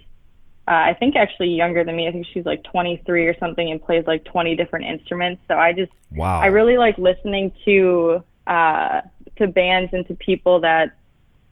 [0.66, 2.08] uh, I think actually younger than me.
[2.08, 5.42] I think she's like 23 or something, and plays like 20 different instruments.
[5.48, 6.40] So I just Wow.
[6.40, 9.02] I really like listening to uh,
[9.36, 10.96] to bands and to people that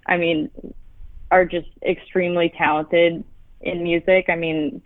[0.07, 0.51] I mean
[1.31, 3.25] are just extremely talented
[3.63, 4.27] in music.
[4.29, 4.83] I mean,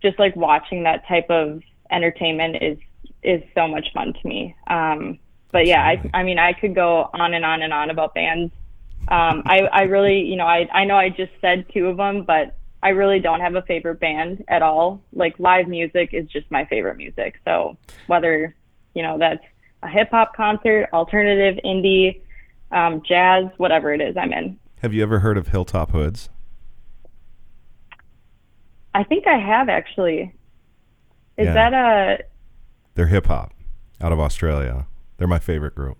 [0.00, 2.78] just like watching that type of entertainment is
[3.22, 4.56] is so much fun to me.
[4.66, 5.18] Um,
[5.52, 8.52] but yeah, I, I mean, I could go on and on and on about bands
[9.08, 12.24] Um, I, I really, you know, I, I know I just said two of them,
[12.24, 15.02] but I really don't have a favorite band at all.
[15.12, 17.40] Like live music is just my favorite music.
[17.44, 18.54] So whether,
[18.94, 19.44] you know, that's
[19.82, 22.22] a hip hop concert, alternative, indie,
[22.70, 24.58] um, jazz, whatever it is, I'm in.
[24.82, 26.28] Have you ever heard of Hilltop Hoods?
[28.94, 30.34] I think I have actually.
[31.38, 31.54] Is Yeah.
[31.54, 32.24] that a?
[32.94, 33.52] They're hip hop
[34.00, 34.86] out of Australia.
[35.16, 35.98] They're my favorite group.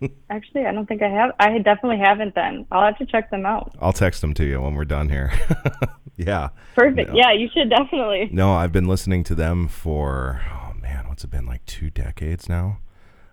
[0.30, 1.30] Actually, I don't think I have.
[1.38, 2.34] I definitely haven't.
[2.34, 3.74] Then I'll have to check them out.
[3.80, 5.32] I'll text them to you when we're done here.
[6.16, 6.48] yeah.
[6.74, 7.10] Perfect.
[7.10, 7.16] No.
[7.16, 8.28] Yeah, you should definitely.
[8.32, 12.48] No, I've been listening to them for oh man, what's it been like two decades
[12.48, 12.80] now?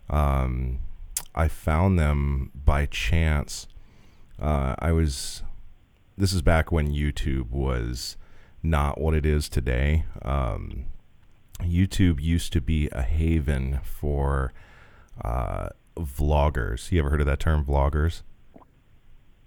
[0.09, 0.79] Um,
[1.33, 3.67] I found them by chance.
[4.39, 5.43] Uh, I was.
[6.17, 8.15] This is back when YouTube was
[8.69, 10.05] not what it is today.
[10.21, 10.85] Um,
[11.61, 14.53] YouTube used to be a haven for
[15.23, 16.91] uh, vloggers.
[16.91, 18.21] You ever heard of that term, vloggers?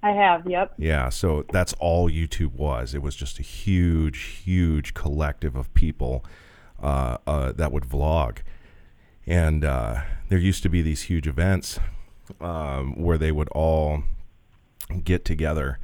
[0.03, 0.49] I have.
[0.49, 0.75] Yep.
[0.79, 2.95] Yeah, so that's all YouTube was.
[2.95, 6.25] It was just a huge, huge collective of people
[6.81, 8.39] uh, uh, that would vlog.
[9.27, 11.81] And uh, there used to be these huge events
[12.41, 14.05] um, where they would all
[15.05, 15.79] get together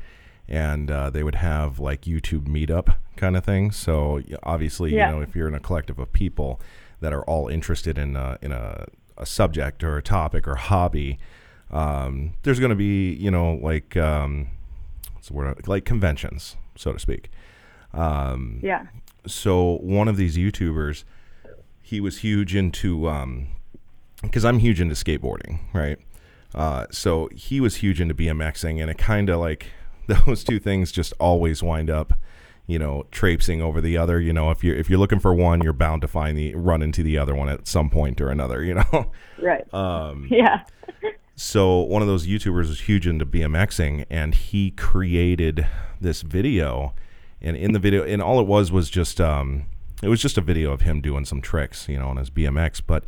[0.49, 3.71] and uh, they would have like YouTube meetup kind of thing.
[3.71, 5.11] So obviously, Yeah.
[5.11, 6.61] you know, if you're in a collective of people
[7.01, 11.19] that are all interested in a, in a, a subject or a topic or hobby,
[11.71, 14.49] um, there's going to be, you know, like um,
[15.13, 15.67] what's the word?
[15.69, 17.31] Like conventions, so to speak.
[17.93, 18.87] Um, Yeah.
[19.27, 21.05] so one of these YouTubers,
[21.83, 23.09] he was huge into,
[24.23, 25.99] because I'm huge into skateboarding, right?
[26.55, 29.67] Uh, so he was huge into BMXing, and it kind of like
[30.27, 32.15] those two things just always wind up,
[32.67, 34.21] you know, traipsing over the other.
[34.21, 36.83] You know, if you're if you're looking for one, you're bound to find the run
[36.83, 38.63] into the other one at some point or another.
[38.63, 39.13] You know.
[39.43, 39.75] Right.
[39.75, 40.63] Um, yeah.
[41.35, 45.67] so one of those YouTubers was huge into BMXing, and he created
[46.01, 46.95] this video,
[47.43, 49.67] and in the video, and all it was was just, um,
[50.03, 52.81] it was just a video of him doing some tricks, you know, on his BMX.
[52.87, 53.05] But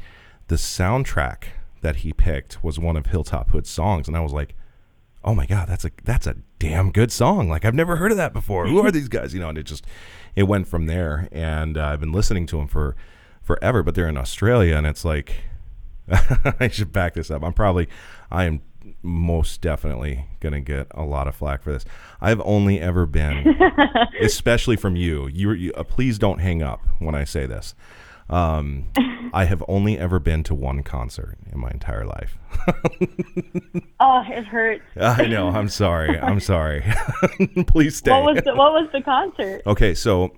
[0.49, 1.45] the soundtrack
[1.81, 4.57] that he picked was one of Hilltop Hood's songs, and I was like,
[5.25, 7.49] oh my god, that's a that's a damn good song.
[7.49, 8.67] Like I've never heard of that before.
[8.67, 9.35] Who are these guys?
[9.35, 9.87] You know, and it just
[10.35, 12.97] it went from there, and uh, I've been listening to them for
[13.43, 13.83] forever.
[13.83, 15.35] But they're in Australia, and it's like.
[16.61, 17.43] I should back this up.
[17.43, 17.89] I'm probably,
[18.31, 18.63] I am
[19.03, 21.85] most definitely going to get a lot of flack for this.
[22.21, 23.59] I've only ever been,
[24.21, 27.75] especially from you, you, you uh, please don't hang up when I say this.
[28.29, 28.89] Um,
[29.33, 32.39] I have only ever been to one concert in my entire life.
[33.99, 34.85] Oh, it hurts.
[35.01, 35.49] I know.
[35.49, 36.19] I'm sorry.
[36.21, 36.85] I'm sorry.
[37.67, 38.11] please stay.
[38.11, 39.63] What was the What was the concert?
[39.67, 40.33] Okay, so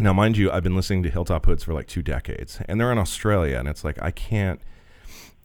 [0.00, 2.92] now, mind you, I've been listening to Hilltop Hoods for like two decades, and they're
[2.92, 4.60] in Australia, and it's like I can't.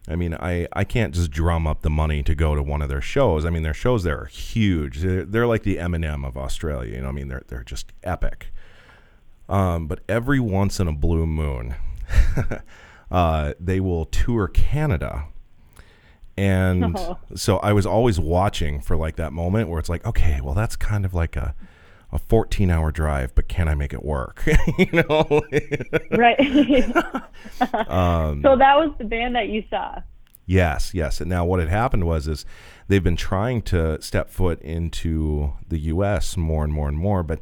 [0.08, 2.88] I mean, I, I can't just drum up the money to go to one of
[2.90, 3.44] their shows.
[3.44, 4.98] I mean, their shows there are huge.
[4.98, 6.92] They're, they're like the Eminem of Australia.
[6.94, 8.52] You know, what I mean, they're they're just epic.
[9.48, 11.74] Um, but every once in a blue moon,
[13.10, 15.26] uh, they will tour Canada.
[16.36, 17.18] And Oh.
[17.36, 20.76] so I was always watching for like that moment where it's like, okay, well, that's
[20.76, 21.54] kind of like a,
[22.10, 24.42] a 14 hour drive, but can I make it work?
[24.78, 25.42] you know?
[26.10, 26.40] Right.
[27.88, 30.00] um, so that was the band that you saw.
[30.46, 31.20] Yes, yes.
[31.20, 32.44] And now what had happened was is
[32.88, 36.36] they've been trying to step foot into the U.S.
[36.36, 37.40] more and more and more, but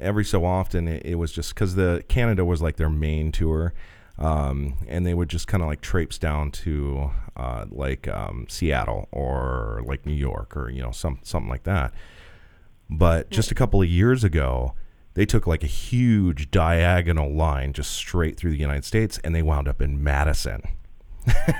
[0.00, 3.74] every so often it, it was just because the Canada was like their main tour,
[4.18, 9.08] um, and they would just kind of like traipse down to uh, like um, Seattle
[9.12, 11.92] or like New York or you know some something like that.
[12.90, 14.74] But just a couple of years ago,
[15.14, 19.42] they took like a huge diagonal line just straight through the United States, and they
[19.42, 20.62] wound up in Madison.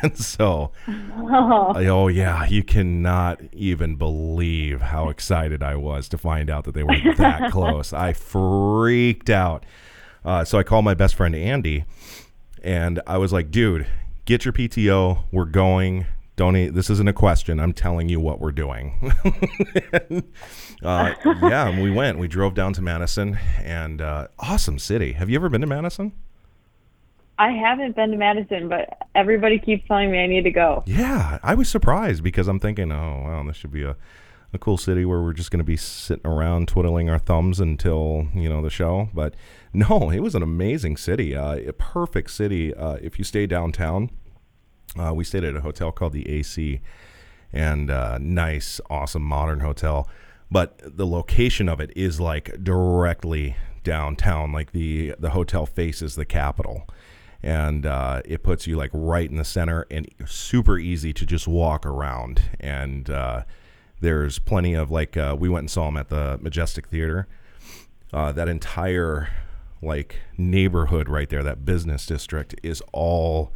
[0.03, 6.51] And so, I- oh yeah, you cannot even believe how excited I was to find
[6.51, 7.93] out that they were that close.
[7.93, 9.65] I freaked out.
[10.25, 11.85] Uh, so I called my best friend Andy,
[12.63, 13.87] and I was like, "Dude,
[14.25, 15.25] get your PTO.
[15.33, 16.07] We're going.
[16.37, 16.57] Don't.
[16.57, 17.61] e- This isn't a question.
[17.61, 19.13] I'm telling you what we're doing."
[20.83, 22.19] uh, yeah, and we went.
[22.19, 25.13] We drove down to Madison, and uh, awesome city.
[25.13, 26.13] Have you ever been to Madison?
[27.39, 30.85] I haven't been to Madison, but everybody keeps telling me I need to go.
[30.87, 33.97] Yeah, I was surprised because I'm thinking, oh, wow, this should be a,
[34.53, 38.29] a cool city where we're just going to be sitting around twiddling our thumbs until
[38.35, 39.09] you know the show.
[39.13, 39.35] But
[39.73, 42.73] no, it was an amazing city, uh, a perfect city.
[42.73, 44.11] Uh, if you stay downtown,
[44.97, 46.81] uh, we stayed at a hotel called the AC,
[47.53, 50.09] and uh, nice, awesome, modern hotel.
[50.53, 56.25] But the location of it is like directly downtown, like the the hotel faces the
[56.25, 56.89] Capitol
[57.45, 61.47] and uh, it puts you like right in the center and super easy to just
[61.47, 63.43] walk around and uh,
[64.01, 67.29] There's plenty of like uh, we went and saw them at the Majestic Theater.
[68.13, 69.29] Uh, that entire
[69.83, 73.53] like neighborhood right there, that business district, is all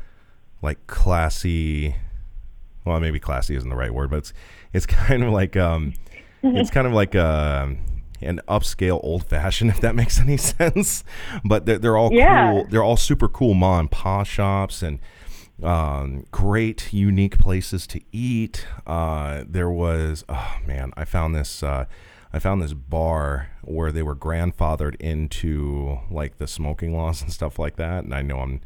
[0.62, 1.97] like classy.
[2.84, 4.32] Well, maybe classy isn't the right word, but it's
[4.72, 5.95] it's kind of like um,
[6.43, 7.68] it's kind of like uh,
[8.21, 11.05] an upscale old fashioned, if that makes any sense.
[11.45, 12.51] But they're, they're all Yeah.
[12.53, 12.66] cool.
[12.71, 14.99] They're all super cool mom and pa shops and
[15.62, 18.66] um, great, unique places to eat.
[18.87, 21.62] Uh, there was, oh man, I found this.
[21.62, 21.87] Uh,
[22.33, 27.59] I found this bar where they were grandfathered into like the smoking laws and stuff
[27.59, 28.05] like that.
[28.05, 28.61] And I know I'm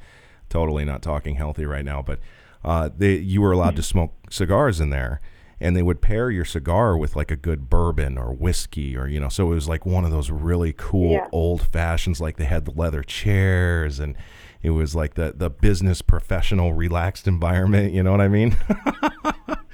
[0.48, 2.18] totally not talking healthy right now, but
[2.64, 5.20] uh, they you were allowed to smoke cigars in there,
[5.62, 9.18] and they would pair your cigar with like a good bourbon or whiskey or you
[9.20, 9.28] know.
[9.30, 11.28] So it was like one of those really cool Yeah.
[11.32, 12.20] old fashions.
[12.20, 14.16] Like they had the leather chairs and.
[14.64, 17.92] It was like the, the business professional relaxed environment.
[17.92, 18.56] You know what I mean?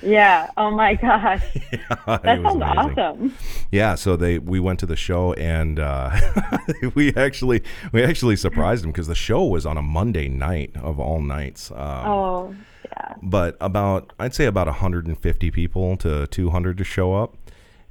[0.00, 0.48] Yeah.
[0.56, 1.42] Oh my gosh.
[2.06, 2.62] That sounds amazing.
[2.62, 3.34] awesome.
[3.72, 6.16] Yeah, so they we went to the show and uh,
[6.94, 7.62] we actually
[7.92, 11.70] we actually surprised them because the show was on a Monday night of all nights.
[11.72, 12.54] Um, Oh,
[12.90, 13.14] yeah.
[13.22, 17.36] But about I'd say about 150 people to 200 to show up,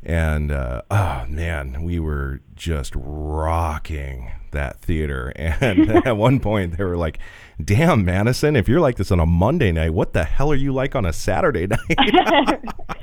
[0.03, 5.31] and uh, oh man, we were just rocking that theater.
[5.59, 7.19] And at one point they were like,
[7.63, 10.73] "Damn, Madison, if you're like this on a Monday night, what the hell are you
[10.73, 12.59] like on a Saturday night?"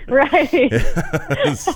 [0.09, 0.73] right.
[1.57, 1.73] so,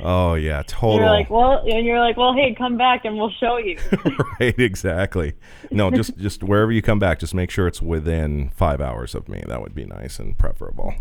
[0.00, 0.98] oh yeah, total.
[1.00, 3.78] You're like, well, and you're like, well, hey, come back and we'll show you.
[4.40, 5.34] right exactly
[5.70, 9.28] no just just wherever you come back just make sure it's within five hours of
[9.28, 10.94] me that would be nice and preferable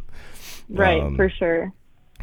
[0.68, 1.72] right, Um, for sure.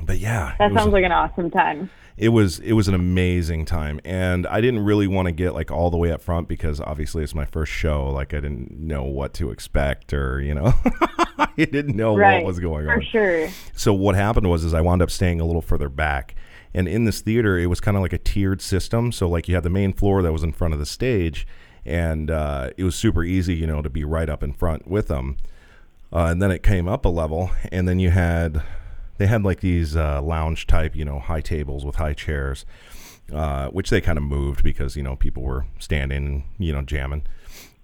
[0.01, 1.89] But yeah That it was, sounds like an awesome time.
[2.17, 5.71] it was it was an amazing time and i didn't really want to get like
[5.71, 9.03] all the way up front because obviously it's my first show like i didn't know
[9.03, 10.73] what to expect or you know
[11.37, 12.37] i didn't know Right.
[12.43, 13.49] what was going For on For sure.
[13.75, 16.35] so what happened was is I wound up staying a little further back.
[16.75, 19.11] And in this theater, it was kind of like a tiered system.
[19.11, 21.45] So like you had the main floor that was in front of the stage,
[21.85, 25.07] and uh, it was super easy, you know, to be right up in front with
[25.07, 25.37] them.
[26.11, 28.63] Uh, and then it came up a level, and then you had
[29.17, 32.65] they had like these uh, lounge type, you know, high tables with high chairs,
[33.31, 37.25] uh, which they kind of moved because you know people were standing, you know, jamming.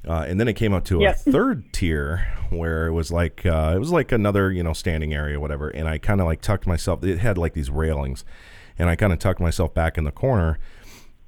[0.07, 1.15] Uh, and then it came up to Yep.
[1.15, 5.13] a third tier where it was like uh, it was like another you know standing
[5.13, 8.23] area whatever and i kind of like tucked myself it had like these railings
[8.79, 10.57] and i kind of tucked myself back in the corner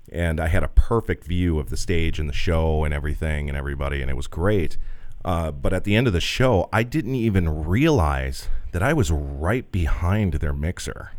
[0.09, 3.57] and i had a perfect view of the stage and the show and everything and
[3.57, 4.77] everybody and it was great
[5.25, 9.11] uh, but at the end of the show i didn't even realize that i was
[9.11, 11.11] right behind their mixer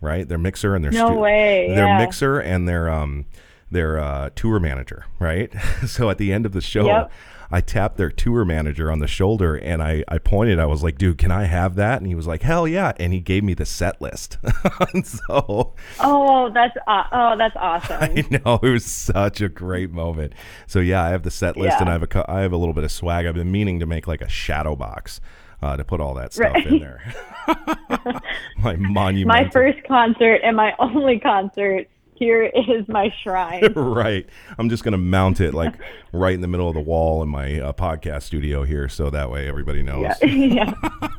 [0.00, 1.98] right their mixer and their No way, their yeah.
[1.98, 3.26] mixer and their um
[3.72, 5.52] their uh, tour manager right
[5.86, 7.12] so at the end of the show Yep.
[7.52, 10.60] I tapped their tour manager on the shoulder and I, I pointed.
[10.60, 11.98] I was like, dude, can I have that?
[11.98, 12.92] And he was like, hell yeah.
[13.00, 14.38] And he gave me the set list.
[15.04, 17.96] So Oh, that's aw- oh, that's awesome.
[18.00, 20.32] I know it was such a great moment.
[20.68, 22.72] So yeah, I have the set list and I have a, I have a little
[22.74, 23.26] bit of swag.
[23.26, 25.20] I've been meaning to make like a shadow box
[25.62, 26.66] uh, to put all that stuff Right.
[26.66, 27.14] in there.
[28.58, 29.26] my monument.
[29.28, 31.88] my first concert and my only concert.
[32.14, 33.72] Here is my shrine.
[33.74, 34.26] right.
[34.58, 35.74] I'm just going to mount it like
[36.12, 38.90] right in the middle of the wall in my uh, podcast studio here.
[38.90, 40.02] So that way everybody knows.
[40.22, 40.26] Yeah.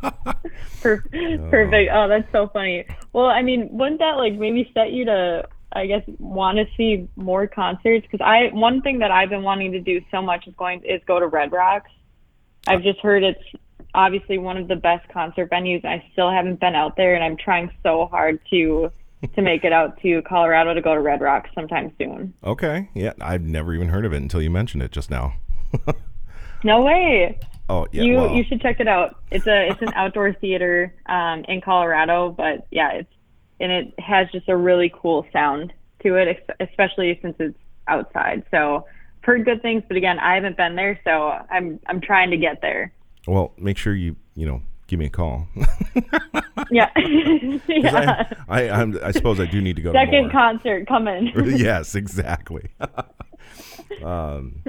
[0.04, 0.12] yeah.
[0.80, 1.02] Per-
[1.50, 1.92] perfect.
[1.92, 2.86] Oh, that's so funny.
[3.14, 7.08] Well, I mean, wouldn't that like maybe set you to, I guess, want to see
[7.16, 8.06] more concerts?
[8.10, 11.02] Because I one thing that I've been wanting to do so much is going is
[11.08, 11.90] go to Red Rocks.
[12.68, 13.42] I've just heard it's
[13.94, 15.84] obviously one of the best concert venues.
[15.86, 18.92] I still haven't been out there, and I'm trying so hard to
[19.36, 22.34] to make it out to Colorado to go to Red Rocks sometime soon.
[22.44, 22.90] Okay.
[22.96, 23.14] Yeah.
[23.22, 25.36] I've never even heard of it until you mentioned it just now.
[26.64, 27.40] No way.
[27.70, 28.04] Oh, yeah.
[28.04, 29.16] you well, you should check it out.
[29.32, 33.14] It's a it's an outdoor theater um, in Colorado, but yeah, it's
[33.60, 35.72] and it has just a really cool sound
[36.04, 38.44] to it, especially since it's outside.
[38.52, 38.86] So
[39.20, 42.38] I've heard good things, but again, I haven't been there, so I'm I'm trying to
[42.38, 42.92] get there.
[43.28, 45.48] Well, make sure you, you know, give me a call.
[46.72, 46.90] Yeah,
[47.68, 48.30] yeah.
[48.48, 50.32] I, I, I'm, I suppose I do need to go to Second more.
[50.32, 51.32] concert coming.
[51.58, 52.70] yes, exactly.
[54.04, 54.64] um,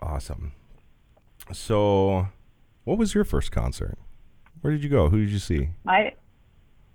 [0.00, 0.52] awesome.
[1.52, 2.28] So,
[2.84, 3.98] what was your first concert?
[4.60, 5.08] Where did you go?
[5.08, 5.70] Who did you see?
[5.84, 6.12] my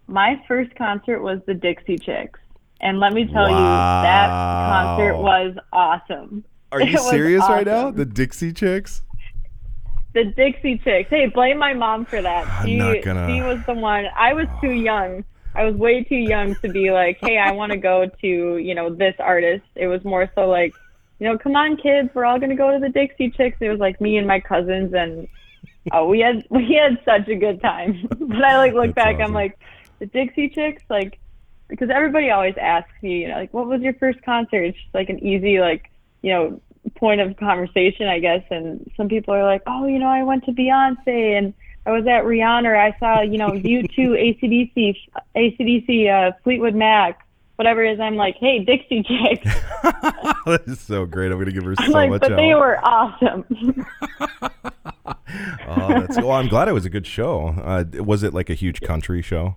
[0.07, 2.39] my first concert was the Dixie Chicks,
[2.79, 6.45] and let me tell you, that concert was awesome.
[6.71, 7.91] Are you was serious right now?
[7.91, 9.01] The Dixie Chicks?
[10.14, 11.10] The Dixie Chicks.
[11.10, 12.66] Hey, blame my mom for that.
[12.66, 14.05] She gonna- she was the one.
[14.16, 15.24] I was too young.
[15.55, 18.76] I was way too young to be like, hey, I want to go to you
[18.76, 19.66] know this artist.
[19.76, 20.76] It was more so like,
[21.20, 23.58] you know, come on, kids, we're all gonna go to the Dixie Chicks.
[23.60, 25.28] It was like me and my cousins, and
[25.91, 28.08] oh, we had we had such a good time.
[28.20, 29.28] but I like look That's back, awesome.
[29.28, 29.60] I'm like,
[29.99, 31.20] the Dixie Chicks, like,
[31.68, 34.64] because everybody always asks me, you know, like, what was your first concert?
[34.64, 35.89] It's just like an easy, like,
[36.22, 36.62] you know,
[36.95, 38.43] point of conversation, I guess.
[38.49, 41.53] And some people are like, oh, you know, I went to Beyonce and
[41.85, 42.77] I was at Rihanna.
[42.77, 44.95] I saw, you know, U2, ACDC,
[45.35, 47.25] ACDC, uh, Fleetwood Mac,
[47.55, 47.99] whatever it is.
[47.99, 49.45] I'm like, hey, Dixie Chicks.
[49.83, 51.31] that is so great.
[51.31, 53.45] I'm gonna give her I'm so like, much but they were awesome.
[55.67, 56.31] oh, that's well.
[56.31, 57.47] I'm glad it was a good show.
[57.49, 59.55] Uh, was it like a huge country show?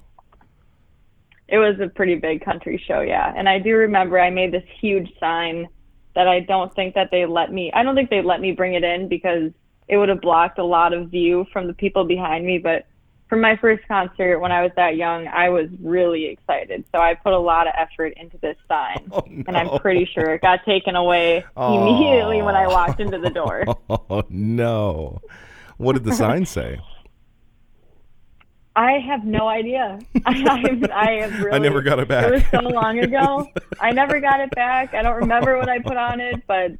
[1.50, 3.32] it was a pretty big country show, yeah.
[3.36, 5.68] And I do remember I made this huge sign
[6.14, 7.70] that I don't think that they let me.
[7.72, 9.52] I don't think they let me bring it in because
[9.88, 12.58] it would have blocked a lot of view from the people behind me.
[12.58, 12.86] But
[13.30, 16.84] for my first concert when I was that young, I was really excited.
[16.92, 20.34] So I put a lot of effort into this sign, Oh, and I'm pretty sure
[20.34, 21.80] it got taken away oh.
[21.80, 23.64] immediately when I walked into the door.
[24.12, 25.20] Oh no!
[25.76, 26.78] What did the sign say?
[28.80, 29.98] I have no idea.
[30.24, 31.60] I, have, I have really.
[31.60, 32.24] never got it back.
[32.26, 33.46] It was so long ago.
[33.78, 34.94] I never got it back.
[34.94, 36.72] I don't remember what I put on it, but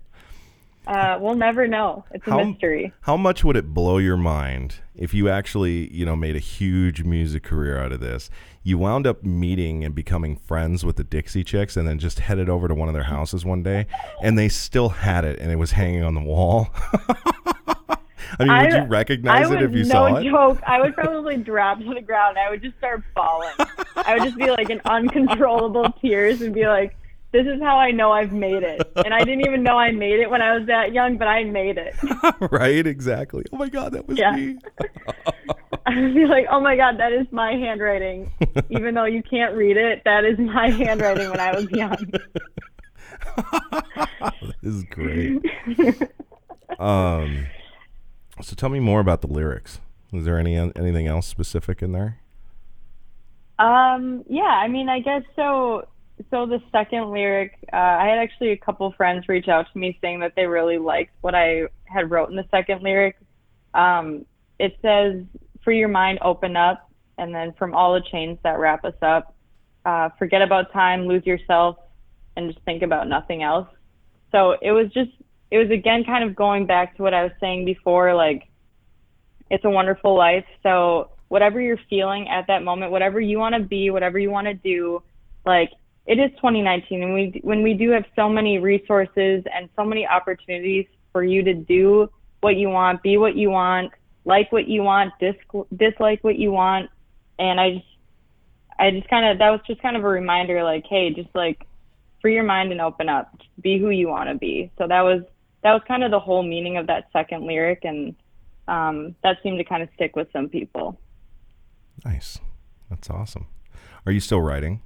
[0.86, 2.06] uh, we'll never know.
[2.12, 2.90] It's a How- mystery.
[3.02, 7.02] How much would it blow your mind if you actually, you know, made a huge
[7.04, 8.30] music career out of this?
[8.62, 12.48] You wound up meeting and becoming friends with the Dixie Chicks, and then just headed
[12.48, 13.86] over to one of their houses one day,
[14.22, 16.70] and they still had it, and it was hanging on the wall.
[18.38, 20.24] I mean, would you recognize I it if you no saw it?
[20.24, 20.62] No joke.
[20.66, 22.38] I would probably drop to the ground.
[22.38, 23.52] I would just start bawling.
[23.96, 26.96] I would just be like in uncontrollable tears and be like,
[27.32, 30.20] "This is how I know I've made it." And I didn't even know I made
[30.20, 31.94] it when I was that young, but I made it.
[32.52, 32.86] right?
[32.86, 33.44] Exactly.
[33.52, 34.32] Oh my God, that was Yeah.
[34.36, 34.58] me.
[35.86, 38.30] I would be like, "Oh my god, that is my handwriting."
[38.70, 41.96] Even though you can't read it, that is my handwriting when I was young.
[44.62, 45.40] This is great.
[46.78, 47.46] um,
[48.42, 49.80] so tell me more about the lyrics.
[50.12, 52.18] Is there any anything else specific in there?
[53.58, 55.86] Um, yeah, I mean, I guess so.
[56.30, 59.98] So the second lyric, uh, I had actually a couple friends reach out to me
[60.02, 63.16] saying that they really liked what I had wrote in the second lyric.
[63.72, 64.26] Um,
[64.58, 65.24] it says,
[65.62, 69.34] "For your mind, open up," and then from all the chains that wrap us up,
[69.84, 71.76] uh, forget about time, lose yourself,
[72.36, 73.68] and just think about nothing else.
[74.32, 75.10] So it was just,
[75.50, 78.48] it was again kind of going back to what I was saying before, like
[79.50, 80.44] it's a wonderful life.
[80.62, 84.46] So whatever you're feeling at that moment, whatever you want to be, whatever you want
[84.46, 85.02] to do,
[85.44, 85.70] like
[86.06, 90.06] it is 2019, and we when we do have so many resources and so many
[90.06, 92.08] opportunities for you to do
[92.40, 93.92] what you want, be what you want,
[94.24, 95.34] like what you want, dis-
[95.76, 96.90] dislike what you want,
[97.38, 97.86] and I just
[98.78, 101.66] I just kind of that was just kind of a reminder, like, hey, just like
[102.20, 104.70] free your mind and open up, be who you want to be.
[104.78, 105.22] So that was
[105.62, 108.14] that was kind of the whole meaning of that second lyric, and
[108.68, 110.98] um, that seemed to kind of stick with some people.
[112.04, 112.38] Nice.
[112.88, 113.46] That's awesome.
[114.06, 114.82] Are you still writing?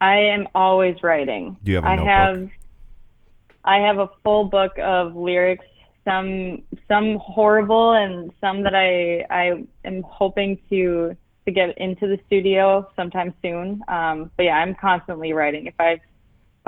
[0.00, 1.56] I am always writing.
[1.62, 2.08] Do you have a I notebook?
[2.08, 2.50] have
[3.64, 5.64] I have a full book of lyrics,
[6.04, 12.18] some some horrible and some that I I am hoping to to get into the
[12.26, 13.82] studio sometime soon.
[13.88, 15.66] Um, but yeah, I'm constantly writing.
[15.66, 16.00] If I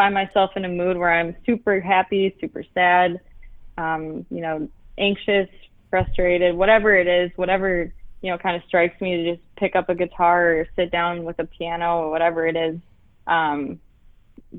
[0.00, 3.20] find myself in a mood where I'm super happy, super sad,
[3.76, 5.48] um, you know, anxious,
[5.90, 7.92] frustrated, whatever it is, whatever
[8.22, 11.24] you know kind of strikes me to just pick up a guitar or sit down
[11.24, 12.78] with a piano or whatever it is
[13.26, 13.78] um,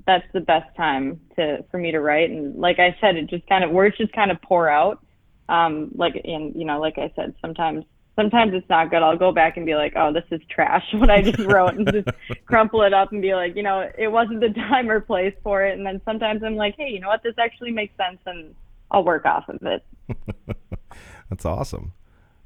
[0.06, 2.30] that's the best time to for me to write.
[2.30, 5.04] And like I said, it just kind of words just kind of pour out.
[5.50, 7.84] Um, like and you know, like I said, sometimes
[8.22, 9.02] sometimes it's not good.
[9.04, 11.92] I'll go back and be like, oh, this is trash what I just wrote, and
[11.92, 12.08] just
[12.46, 15.66] crumple it up and be like, you know, it wasn't the time or place for
[15.66, 15.78] it.
[15.78, 18.56] And then sometimes I'm like, hey, you know what, this actually makes sense, and
[18.92, 19.84] I'll work off of it.
[21.30, 21.94] That's awesome.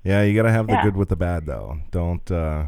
[0.04, 0.78] Yeah, you got to have the Yeah.
[0.78, 1.80] good with the bad though.
[1.92, 2.66] Don't uh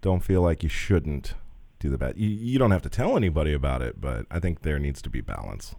[0.00, 1.34] don't feel like you shouldn't
[1.80, 2.16] do the bad.
[2.16, 5.10] You, you don't have to tell anybody about it, but I think there needs to
[5.10, 5.74] be balance.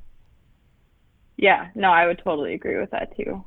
[1.38, 3.46] Yeah, no, I would totally agree with that too.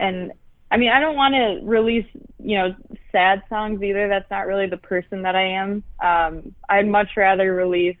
[0.00, 0.32] And
[0.72, 2.06] I mean, I don't want to release,
[2.42, 2.74] you know,
[3.12, 4.08] sad songs either.
[4.08, 5.84] That's not really the person that I am.
[6.02, 7.98] Um, I'd much rather release,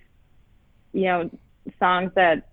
[0.94, 1.30] you know,
[1.78, 2.48] songs that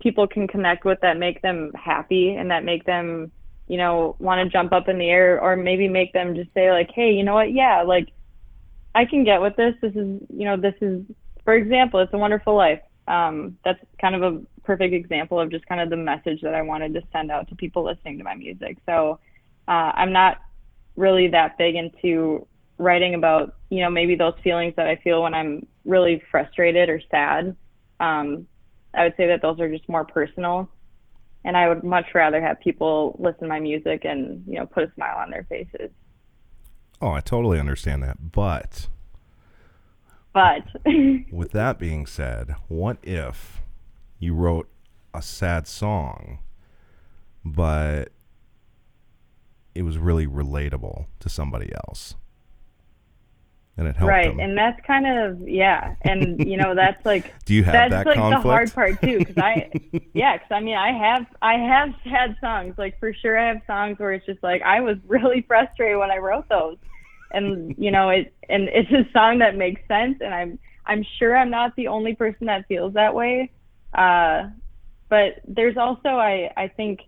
[0.00, 3.30] people can connect with that make them happy and that make them,
[3.68, 6.72] you know, want to jump up in the air or maybe make them just say
[6.72, 7.52] like, hey, you know what?
[7.52, 8.08] Yeah, like
[8.96, 9.76] I can get with this.
[9.80, 11.04] This is, you know, this is,
[11.44, 12.80] for example, it's a wonderful life.
[13.06, 16.62] Um, that's kind of a perfect example of just kind of the message that I
[16.62, 18.78] wanted to send out to people listening to my music.
[18.84, 19.20] So
[19.68, 20.38] uh, I'm not
[20.96, 22.46] really that big into
[22.78, 27.00] writing about, you know, maybe those feelings that I feel when I'm really frustrated or
[27.10, 27.56] sad.
[28.00, 28.46] Um,
[28.94, 30.68] I would say that those are just more personal.
[31.44, 34.84] And I would much rather have people listen to my music and, you know, put
[34.84, 35.90] a smile on their faces.
[37.00, 38.32] Oh, I totally understand that.
[38.32, 38.88] But
[40.32, 40.64] But
[41.30, 43.62] with that being said, what if
[44.18, 44.68] you wrote
[45.14, 46.40] a sad song,
[47.44, 48.10] but
[49.74, 52.14] it was really relatable to somebody else?
[53.76, 54.40] And it helped right, them.
[54.40, 58.06] and that's kind of yeah, and you know that's like Do you have that's that
[58.06, 59.70] like the hard part too because i
[60.12, 63.62] yeah because i mean i have i have sad songs like for sure i have
[63.66, 66.76] songs where it's just like i was really frustrated when i wrote those
[67.30, 71.36] and you know it and it's a song that makes sense and i'm i'm sure
[71.36, 73.50] i'm not the only person that feels that way
[73.94, 74.42] uh
[75.08, 77.00] but there's also i i think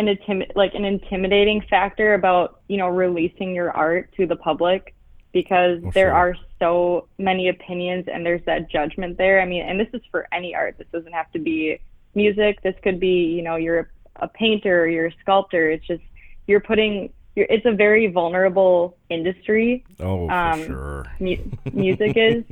[0.00, 4.94] an intim- like an intimidating factor about you know releasing your art to the public
[5.32, 6.14] because Well, there sure.
[6.14, 9.40] are so many opinions and there's that judgment there.
[9.40, 10.76] I mean, and this is for any art.
[10.78, 11.78] This doesn't have to be
[12.14, 12.62] music.
[12.62, 15.70] This could be, you know, you're a painter, you're a sculptor.
[15.70, 16.02] It's just
[16.46, 17.12] you're putting.
[17.36, 19.84] You're, it's a very vulnerable industry.
[20.00, 21.06] oh, for um, sure.
[21.20, 22.42] Mu- music is.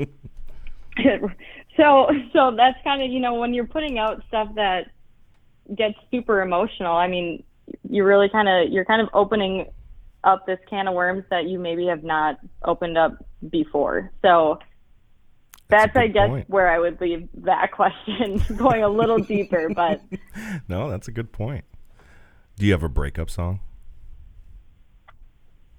[1.77, 4.91] so so that's kind of you know when you're putting out stuff that
[5.75, 6.95] gets super emotional.
[6.97, 7.43] I mean,
[7.89, 9.67] you really kind of you're kind of opening
[10.25, 14.11] up this can of worms that you maybe have not opened up before.
[14.23, 14.59] So
[15.69, 16.51] That's that's, I guess point.
[16.51, 19.69] where I would leave that question, going a little deeper.
[19.75, 20.01] But
[20.69, 21.65] No, that's a good point.
[22.57, 23.61] Do you have a breakup song?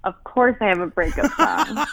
[0.04, 1.86] Of course, I have a breakup song.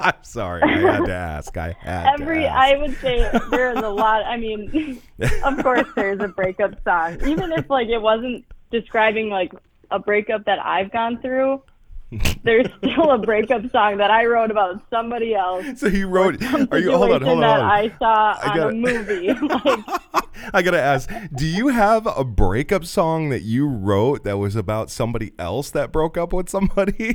[0.00, 1.56] I'm sorry, I had to ask.
[1.56, 2.46] I had Every.
[2.46, 4.24] I would say there is a lot.
[4.24, 5.00] I mean,
[5.44, 9.52] of course, there's a breakup song, even if like it wasn't describing like
[9.90, 11.62] a breakup that I've gone through.
[12.42, 15.64] There's still a breakup song that I wrote about somebody else.
[15.76, 16.42] So he wrote.
[16.72, 16.90] Are you?
[16.90, 17.70] Hold on, hold on, that on.
[17.70, 19.28] I saw I on gotta- a movie.
[19.64, 21.08] like, I gotta ask.
[21.36, 25.92] Do you have a breakup song that you wrote that was about somebody else that
[25.92, 27.14] broke up with somebody?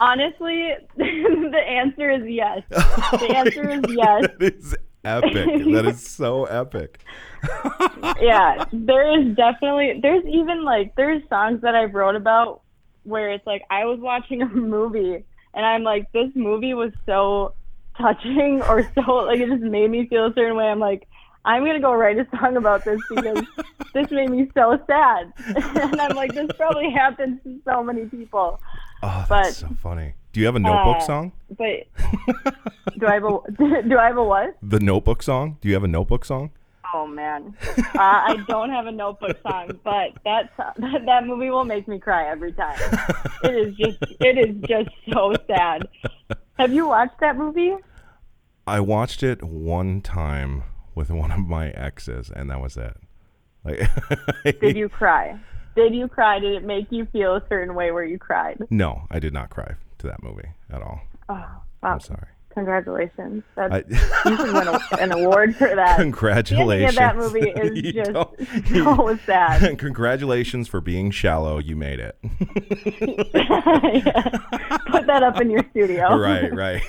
[0.00, 2.62] honestly, the answer is yes.
[2.72, 4.22] Oh the answer is yes.
[4.22, 5.64] that is epic.
[5.72, 7.02] that is so epic.
[8.20, 12.61] yeah, there is definitely there's even like there's songs that I've wrote about
[13.04, 15.24] where it's like I was watching a movie
[15.54, 17.54] and I'm like this movie was so
[17.98, 20.66] touching or so like it just made me feel a certain way.
[20.66, 21.06] I'm like
[21.44, 23.44] I'm gonna go write a song about this because
[23.94, 25.32] this made me so sad.
[25.46, 28.60] and I'm like this probably happens to so many people.
[29.02, 30.14] Oh, that's But- so funny.
[30.32, 31.32] Do you have a notebook Uh, song?
[31.58, 31.86] But
[32.98, 33.38] do I have a
[33.88, 34.56] do I have a what?
[34.62, 35.58] The notebook song?
[35.60, 36.52] Do you have a notebook song?
[36.94, 41.88] Oh man, uh, I don't have a notebook song, but that that movie will make
[41.88, 42.78] me cry every time.
[43.42, 45.88] It is just it is just so sad.
[46.58, 47.74] Have you watched that movie?
[48.66, 50.64] I watched it one time
[50.94, 52.96] with one of my exes, and that was it.
[53.64, 53.88] Like,
[54.60, 55.38] Did you cry?
[55.74, 56.38] Did you cry?
[56.38, 58.66] Did it make you feel a certain way where you cried?
[58.70, 61.00] No, I did not cry to that movie at all.
[61.28, 61.62] Oh, wow!
[61.82, 62.28] I'm sorry.
[62.54, 63.42] Congratulations.
[63.54, 65.96] That's, I, you should win a, an award for that.
[65.96, 66.96] Congratulations.
[66.96, 68.12] that movie is You just
[68.68, 69.78] so sad.
[69.78, 71.58] Congratulations for being shallow.
[71.58, 72.16] You made it.
[74.90, 76.16] Put that up in your studio.
[76.16, 76.82] right, right.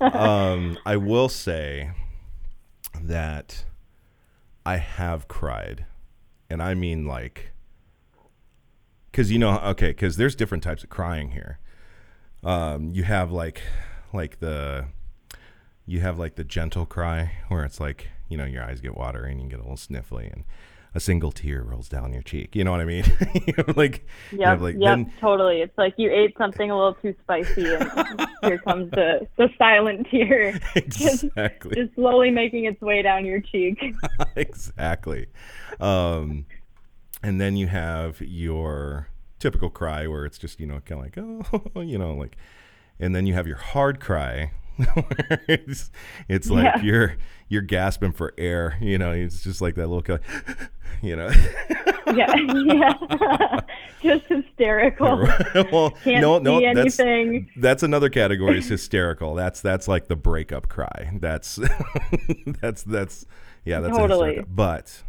[0.00, 1.90] um, I will say
[3.00, 3.64] that
[4.66, 5.86] I have cried,
[6.50, 7.52] and I mean like,
[9.10, 11.58] because you know, okay, because there's different types of crying here.
[12.44, 13.62] Um, you have like,
[14.12, 14.86] like the,
[15.86, 19.32] you have like the gentle cry where it's like you know your eyes get watery
[19.32, 20.44] and you get a little sniffly and
[20.94, 22.54] a single tear rolls down your cheek.
[22.56, 23.04] You know what I mean?
[23.76, 25.60] Like, Yep, like, yep, then- totally.
[25.60, 30.06] It's like you ate something a little too spicy, and here comes the, the silent
[30.10, 30.52] tear,
[30.88, 31.26] just,
[31.74, 33.78] just slowly making its way down your cheek.
[34.36, 35.26] exactly.
[35.80, 36.46] Um,
[37.22, 39.08] and then you have your
[39.38, 42.36] typical cry where it's just, you know, kind of like, oh, you know, like,
[43.00, 44.52] and then you have your hard cry
[44.94, 45.90] where it's,
[46.28, 46.82] it's like Yeah.
[46.82, 47.16] you're,
[47.48, 50.70] you're gasping for air, you know, it's just like that little, kind of,
[51.02, 51.30] you know,
[52.14, 53.60] yeah, yeah,
[54.02, 55.18] just hysterical.
[55.72, 57.50] well, Can't no, no, see that's, anything.
[57.56, 59.34] that's another category is hysterical.
[59.34, 61.10] That's, that's like the breakup cry.
[61.20, 61.58] That's,
[62.60, 63.26] that's, that's,
[63.64, 64.44] yeah, that's Totally.
[64.48, 65.02] But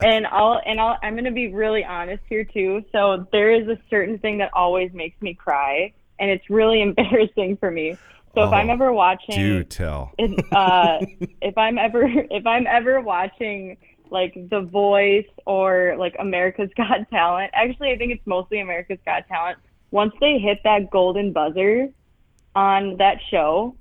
[0.00, 2.84] and I'll and I'll I'm gonna be really honest here too.
[2.92, 7.56] So there is a certain thing that always makes me cry, and it's really embarrassing
[7.58, 7.96] for me.
[8.34, 10.12] So if Oh, I'm ever watching, do tell.
[10.18, 10.98] it, uh,
[11.40, 13.76] if I'm ever if I'm ever watching
[14.10, 19.26] like The Voice or like America's Got Talent, actually I think it's mostly America's Got
[19.28, 19.58] Talent.
[19.90, 21.88] Once they hit that golden buzzer
[22.54, 23.74] on that show,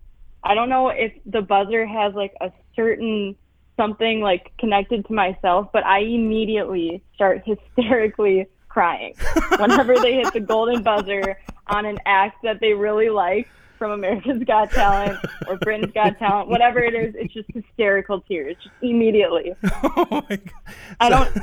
[0.43, 3.36] I don't know if the buzzer has like a certain
[3.78, 9.15] something like connected to myself, but I immediately start hysterically crying
[9.57, 13.47] whenever they hit the golden buzzer on an act that they really like
[13.78, 17.15] from America's Got Talent or Britain's Got Talent, whatever it is.
[17.17, 19.53] It's just hysterical tears, just immediately.
[19.63, 20.75] oh my god.
[20.99, 21.38] I don't,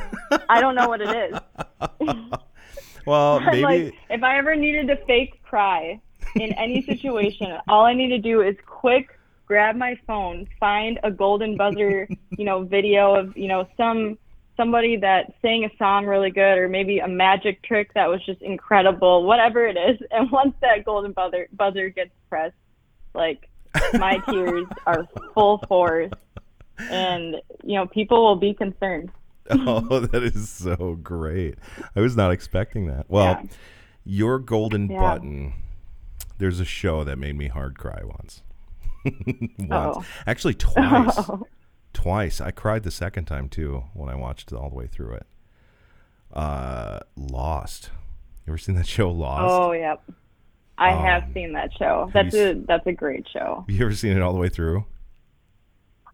[0.49, 1.39] I don't know what it is.
[3.07, 6.01] Well, maybe like, if I ever needed to fake cry
[6.37, 11.11] in any situation, all I need to do is quick grab my phone, find a
[11.11, 14.19] golden buzzer, you know, video of, you know, some
[14.57, 18.41] somebody that sang a song really good or maybe a magic trick that was just
[18.41, 19.99] incredible, whatever it is.
[20.13, 22.55] And once that golden buzzer buzzer gets pressed,
[23.15, 23.49] like
[23.95, 26.13] my tears are full force
[26.79, 29.11] and you know, people will be concerned.
[29.51, 31.57] Oh, that is so great.
[31.95, 33.07] I was not expecting that.
[33.11, 33.43] Well, Yeah.
[34.05, 35.01] your golden Yeah.
[35.01, 35.53] button.
[36.39, 38.43] There's a show that made me hard cry once.
[39.59, 39.71] once.
[39.71, 40.05] Oh.
[40.27, 41.19] Actually twice.
[41.93, 42.41] twice.
[42.41, 45.27] I cried the second time too when I watched all the way through it.
[46.33, 47.91] Uh Lost.
[48.47, 49.45] You ever seen that show Lost?
[49.47, 50.03] Oh, yep.
[50.77, 52.11] I have Um, seen that show.
[52.13, 53.65] That's a that's a great show.
[53.69, 54.85] You ever seen it all the way through?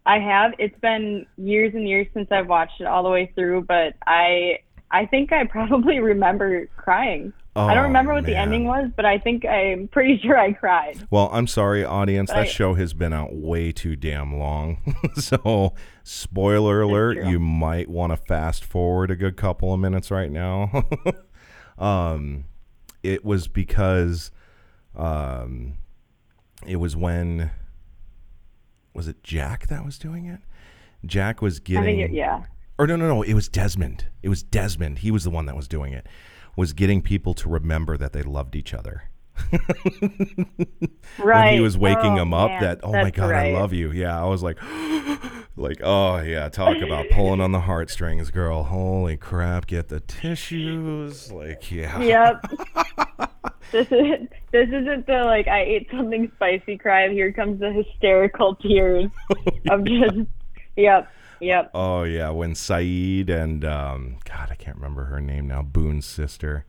[0.05, 0.53] I have.
[0.59, 4.59] It's been years and years since I've watched it all the way through, but I
[4.91, 7.33] I think I probably remember crying.
[7.53, 10.53] I Oh, don't remember what the ending was, but I think I'm pretty sure I
[10.53, 11.05] cried.
[11.09, 12.29] Well, I'm sorry, audience.
[12.29, 14.77] That I- show has been out way too damn long.
[15.15, 15.73] so,
[16.03, 20.85] spoiler alert, you might want to fast forward a good couple of minutes right now.
[21.77, 22.45] um,
[23.03, 24.31] it was because
[24.95, 25.73] um,
[26.65, 27.51] it was when
[28.93, 30.39] was it Jack that was doing it?
[31.05, 32.43] Jack was I getting it, yeah.
[32.77, 33.21] or no, no, no.
[33.23, 34.05] It was Desmond.
[34.21, 34.99] It was Desmond.
[34.99, 36.07] He was the one that was doing it.
[36.55, 39.03] Was getting people to remember that they loved each other.
[41.17, 41.45] Right.
[41.45, 43.55] When he was waking Oh, them up, man, that oh my god, right.
[43.55, 43.91] I love you.
[43.91, 44.57] Yeah, I was like,
[45.55, 48.63] like oh yeah, talk about pulling on the heartstrings, girl.
[48.63, 51.31] Holy crap, get the tissues.
[51.31, 52.41] Like yeah, Yep.
[53.71, 57.09] this is this isn't the like I ate something spicy cry.
[57.09, 59.09] Here comes the hysterical tears
[59.69, 60.17] oh, of just
[60.75, 61.11] yep.
[61.39, 61.71] Yep.
[61.73, 65.61] Oh yeah, when Sayid and um, God, I can't remember her name now.
[65.63, 66.65] Boone's sister.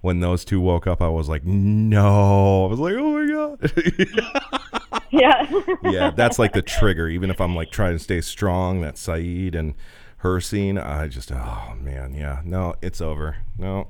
[0.00, 2.66] When those two woke up, I was like, no.
[2.66, 4.62] I was like, oh my god.
[5.10, 5.50] Yeah.
[5.82, 7.08] yeah, that's like the trigger.
[7.08, 9.74] Even if I'm like trying to stay strong, that Sayid and
[10.18, 13.36] her scene, I just, oh man, yeah, no, it's over.
[13.58, 13.88] No,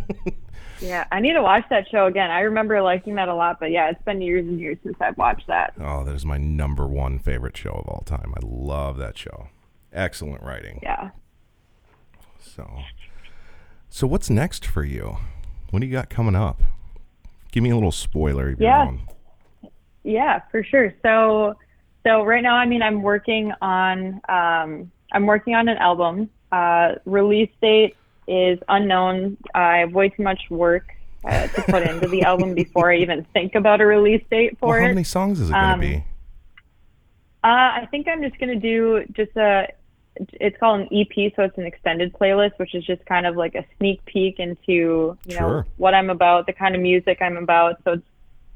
[0.80, 2.30] Yeah, I need to watch that show again.
[2.30, 5.16] I remember liking that a lot, but yeah, it's been years and years since I've
[5.16, 5.72] watched that.
[5.80, 8.34] oh, that is my number one favorite show of all time.
[8.36, 9.48] I love that show.
[9.92, 10.80] Excellent writing.
[10.82, 11.10] Yeah.
[12.38, 12.80] So,
[13.88, 15.16] so what's next for you?
[15.70, 16.62] What do you got coming up?
[17.52, 18.54] Give me a little spoiler.
[18.58, 18.92] Yeah.
[20.04, 20.94] Yeah, for sure.
[21.02, 21.54] So,
[22.06, 26.30] so right now, I mean, I'm working on, um, I'm working on an album.
[26.52, 27.96] Uh, release date
[28.28, 29.36] is unknown.
[29.54, 30.84] I have way too much work
[31.24, 34.70] uh, to put into the album before I even think about a release date for
[34.70, 34.88] Well, how it.
[34.94, 36.04] many songs is it going to Um, be?
[37.44, 39.68] Uh, I think I'm just gonna do just a.
[40.32, 43.54] It's called an EP, so it's an extended playlist, which is just kind of like
[43.54, 45.66] a sneak peek into you know Sure.
[45.76, 47.76] what I'm about, the kind of music I'm about.
[47.84, 48.06] So it's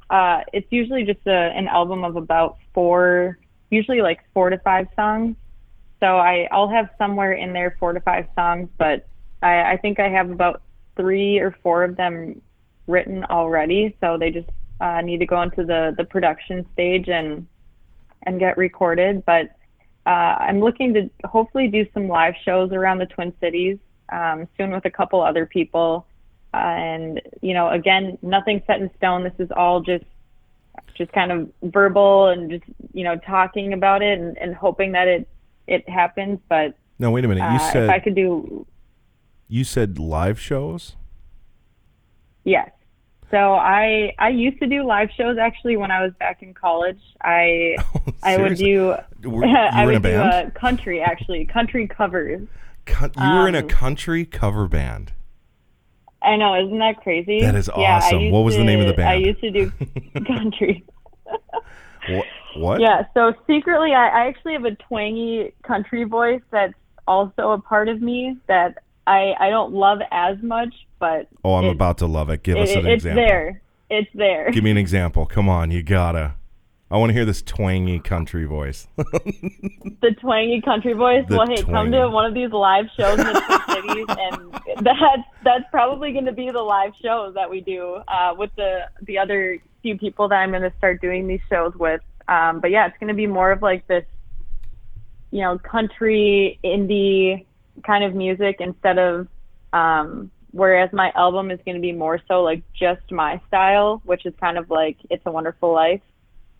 [0.08, 3.38] uh, it's usually just a, an album of about four,
[3.70, 5.36] usually like four to five songs.
[6.00, 9.06] So I I'll have somewhere in there four to five songs, but
[9.42, 10.62] I, I think I have about
[10.96, 12.40] three or four of them
[12.86, 13.96] written already.
[14.00, 14.48] So they just
[14.80, 17.46] uh, need to go into the the production stage and
[18.24, 19.24] and get recorded.
[19.24, 19.50] But
[20.06, 23.78] uh, I'm looking to hopefully do some live shows around the Twin Cities
[24.10, 26.06] um, soon with a couple other people.
[26.52, 29.22] Uh, and you know, again, nothing set in stone.
[29.22, 30.04] This is all just
[30.94, 35.08] just kind of verbal and just you know talking about it and, and hoping that
[35.08, 35.28] it
[35.66, 36.38] it happens.
[36.48, 37.42] But No, wait a minute.
[37.42, 38.66] You uh, said if I could do
[39.50, 40.94] you said live shows.
[42.44, 42.70] Yes.
[43.30, 47.00] So I I used to do live shows actually when I was back in college.
[47.20, 47.76] I
[48.22, 52.46] I would do Were, I a would do uh, country actually country covers.
[52.86, 55.12] Co- you were in a um, country cover band.
[56.22, 57.40] I know, isn't that crazy?
[57.40, 58.20] That is awesome.
[58.20, 59.08] used What was the name of the band?
[59.08, 59.72] I used to do
[60.26, 60.84] country.
[62.08, 62.26] What?
[62.56, 62.80] What?
[62.80, 66.74] Yeah, so secretly I, I actually have a twangy country voice that's
[67.06, 68.78] also a part of me that
[69.10, 72.42] I I don't love as much, but Oh, I'm it- about to love it.
[72.42, 73.24] Give it, us an it's example.
[73.24, 73.62] there.
[73.90, 74.50] It's there.
[74.52, 75.26] Give me an example.
[75.26, 76.34] Come on, you gotta.
[76.92, 78.88] I want to hear this twangy country voice.
[78.96, 81.24] the twangy country voice.
[81.28, 85.22] The well, hey, come to one of these live shows in the Cities, and that's
[85.44, 89.18] that's probably going to be the live shows that we do uh, with the the
[89.18, 92.00] other few people that I'm going to start doing these shows with.
[92.28, 94.04] Um, but yeah, it's going to be more of like this,
[95.30, 97.46] you know, country indie
[97.84, 99.28] kind of music instead of
[99.72, 104.26] um, whereas my album is going to be more so like just my style, which
[104.26, 106.02] is kind of like It's a Wonderful Life.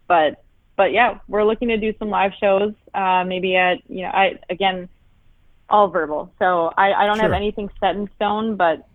[0.07, 0.43] But
[0.77, 2.73] but yeah, we're looking to do some live shows.
[2.95, 4.89] Uh, maybe at you know I again
[5.69, 8.89] all verbal, so I, I don't have anything set in stone, but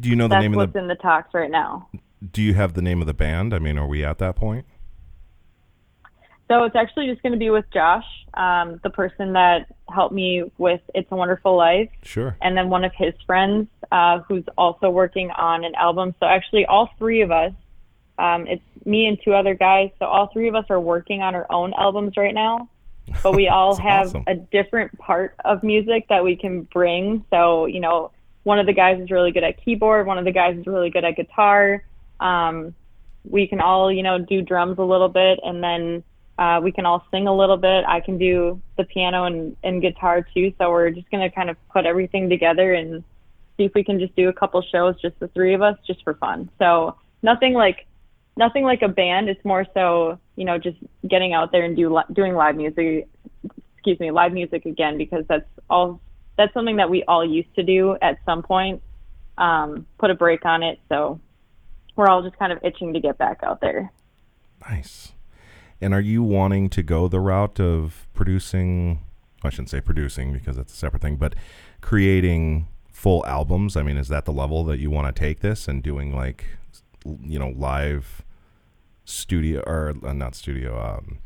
[0.00, 0.66] Do you know the name of the?
[0.66, 1.88] what's in the talks right now.
[2.32, 3.54] Do you have the name of the band?
[3.54, 4.66] I mean, are we at that point?
[6.50, 10.50] So it's actually just going to be with Josh, um, the person that helped me
[10.58, 12.36] with It's a Wonderful Life, Sure.
[12.42, 16.12] and then one of his friends uh, who's also working on an album.
[16.18, 17.52] So actually, all three of us,
[18.18, 19.90] um, it's me and two other guys.
[20.00, 22.68] So all three of us are working on our own albums right now.
[23.22, 24.24] But we all have awesome.
[24.26, 27.24] a different part of music that we can bring.
[27.30, 28.10] So you know,
[28.42, 30.04] one of the guys is really good at keyboard.
[30.04, 31.84] One of the guys is really good at guitar.
[32.18, 32.74] Um,
[33.22, 36.02] we can all you know do drums a little bit, and then
[36.40, 37.84] uh, we can all sing a little bit.
[37.86, 40.54] I can do the piano and, and guitar too.
[40.56, 43.04] So we're just going to kind of put everything together and
[43.58, 46.02] see if we can just do a couple shows, just the three of us, just
[46.02, 46.48] for fun.
[46.58, 47.86] So nothing like
[48.38, 49.28] nothing like a band.
[49.28, 53.06] It's more so you know just getting out there and do li- doing live music.
[53.74, 56.00] Excuse me, live music again because that's all.
[56.38, 58.82] That's something that we all used to do at some point.
[59.36, 61.20] Um, put a break on it, so
[61.96, 63.92] we're all just kind of itching to get back out there.
[64.66, 65.12] Nice.
[65.80, 69.00] And are you wanting to go the route of producing?
[69.42, 71.34] I shouldn't say producing because that's a separate thing, but
[71.80, 73.76] creating full albums.
[73.76, 76.44] I mean, is that the level that you want to take this and doing like,
[77.04, 78.22] you know, live
[79.06, 81.18] studio or uh, not studio, um,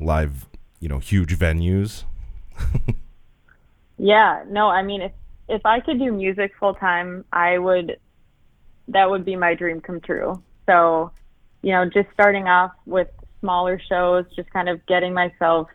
[0.00, 0.48] live,
[0.80, 2.04] you know, huge venues?
[4.02, 5.12] Yeah, no, I mean if
[5.48, 7.98] if I could do music full time, I would
[8.88, 10.42] that would be my dream come true.
[10.66, 11.12] So,
[11.62, 13.06] you know, just starting off with
[13.42, 15.68] smaller shows, just kind of getting myself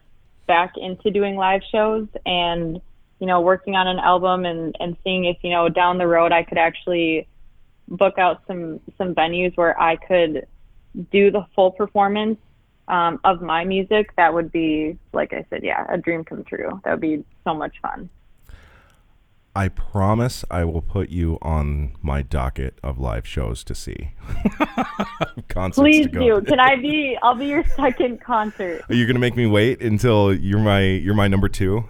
[0.48, 2.82] back into doing live shows and
[3.20, 6.32] you know, working on an album and and seeing if, you know, down the road
[6.32, 7.28] I could actually
[7.88, 10.48] book out some some venues where I could
[11.12, 12.38] do the full performance
[12.88, 16.80] um, of my music, that would be, like I said, yeah, a dream come true.
[16.84, 18.10] That would be so much fun.
[19.58, 24.12] I promise I will put you on my docket of live shows to see.
[25.72, 26.42] Please to do.
[26.42, 27.18] Can I be?
[27.24, 28.84] I'll be your second concert.
[28.88, 31.86] Are you gonna make me wait until you're my you're my number two?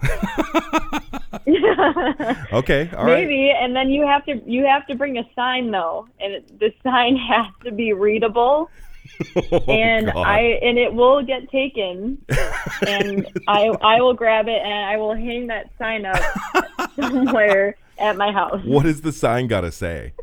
[2.54, 3.26] okay, all right.
[3.26, 6.58] Maybe, and then you have to you have to bring a sign though, and it,
[6.58, 8.70] the sign has to be readable,
[9.50, 10.16] Oh, and God.
[10.26, 12.24] I and it will get taken,
[12.86, 16.22] and I I will grab it and I will hang that sign up
[16.96, 18.60] somewhere at my house.
[18.64, 20.12] What does the sign gotta say?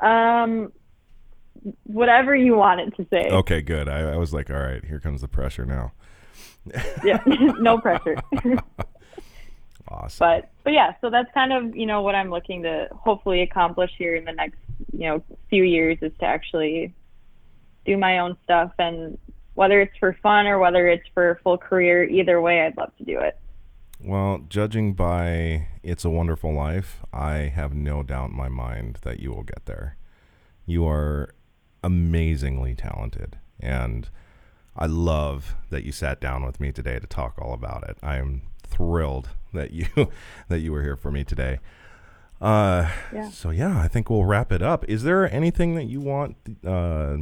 [0.00, 0.72] Um,
[1.84, 3.28] whatever you want it to say.
[3.30, 3.88] okay, good.
[3.88, 5.92] I, I was like, all right, here comes the pressure now.
[7.04, 8.16] Yeah, no pressure.
[9.88, 10.16] Awesome.
[10.26, 13.90] but but yeah so that's kind of you know what i'm looking to hopefully accomplish
[13.98, 14.56] here in the next
[14.92, 16.94] you know few years is to actually
[17.84, 19.18] do my own stuff and
[19.54, 22.90] whether it's for fun or whether it's for a full career either way i'd love
[22.96, 23.38] to do it
[24.04, 29.20] Well, judging by It's a Wonderful Life, I have no doubt in my mind that
[29.20, 29.96] you will get there.
[30.66, 31.34] You are
[31.84, 34.08] amazingly talented, and
[34.76, 37.96] I love that you sat down with me today to talk all about it.
[38.02, 39.86] I am thrilled that you
[40.48, 41.58] that you were here for me today.
[42.40, 43.30] Uh, Yeah.
[43.30, 44.84] So yeah, I think we'll wrap it up.
[44.88, 47.18] Is there anything that you want uh,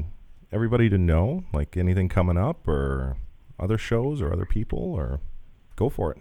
[0.53, 3.17] everybody to know, like anything coming up, or
[3.59, 5.21] other shows, or other people, or
[5.77, 6.19] go for it.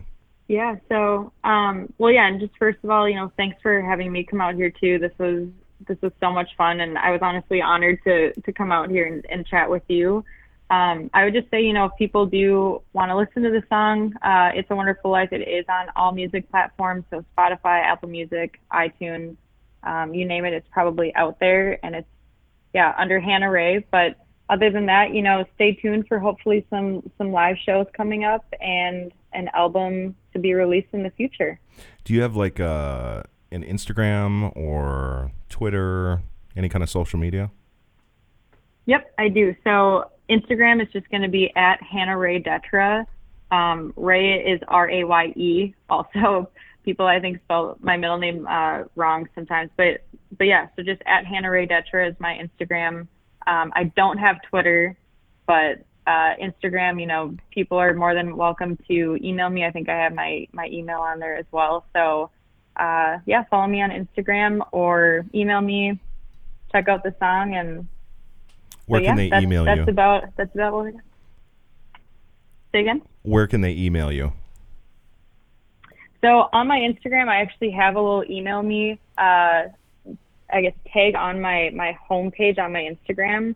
[0.47, 0.77] Yeah.
[0.89, 4.23] So, um, well, yeah, and just first of all, you know, thanks for having me
[4.23, 4.97] come out here too.
[4.97, 5.47] This was
[5.87, 9.05] this was so much fun, and I was honestly honored to to come out here
[9.05, 10.25] and, and chat with you.
[10.71, 13.63] Um, I would just say, you know, if people do want to listen to the
[13.69, 18.09] song, uh, "It's a Wonderful Life," it is on all music platforms, so Spotify, Apple
[18.09, 19.35] Music, iTunes,
[19.83, 22.07] um, you name it, it's probably out there, and it's
[22.73, 23.85] yeah under Hannah Raye.
[23.91, 24.15] But
[24.49, 28.45] other than that, you know, stay tuned for hopefully some some live shows coming up
[28.59, 31.59] and an album to be released in the future.
[32.03, 36.21] Do you have like uh, an Instagram or Twitter,
[36.55, 37.51] any kind of social media?
[38.85, 39.55] Yep, I do.
[39.63, 43.05] So Instagram is just going to be at Hannah Raye Detra.
[43.51, 45.75] Um, Raye is R A Y E.
[45.89, 46.49] Also,
[46.83, 50.03] people I think spell my middle name uh, wrong sometimes, but
[50.37, 50.67] but yeah.
[50.75, 53.07] So just at Hannah Raye Detra is my Instagram.
[53.47, 54.97] Um, I don't have Twitter,
[55.47, 59.65] but uh, Instagram, you know, people are more than welcome to email me.
[59.65, 61.85] I think I have my my email on there as well.
[61.93, 62.31] So
[62.75, 65.99] uh, yeah, follow me on Instagram or email me.
[66.71, 67.87] Check out the song and
[68.85, 69.83] Where can yeah, they that's, email that's you?
[69.83, 71.01] about that's about what we got.
[72.71, 73.01] Say again.
[73.23, 74.33] Where can they email you?
[76.21, 79.63] So on my Instagram, I actually have a little email me, uh,
[80.51, 83.55] I guess tag on my my homepage on my Instagram.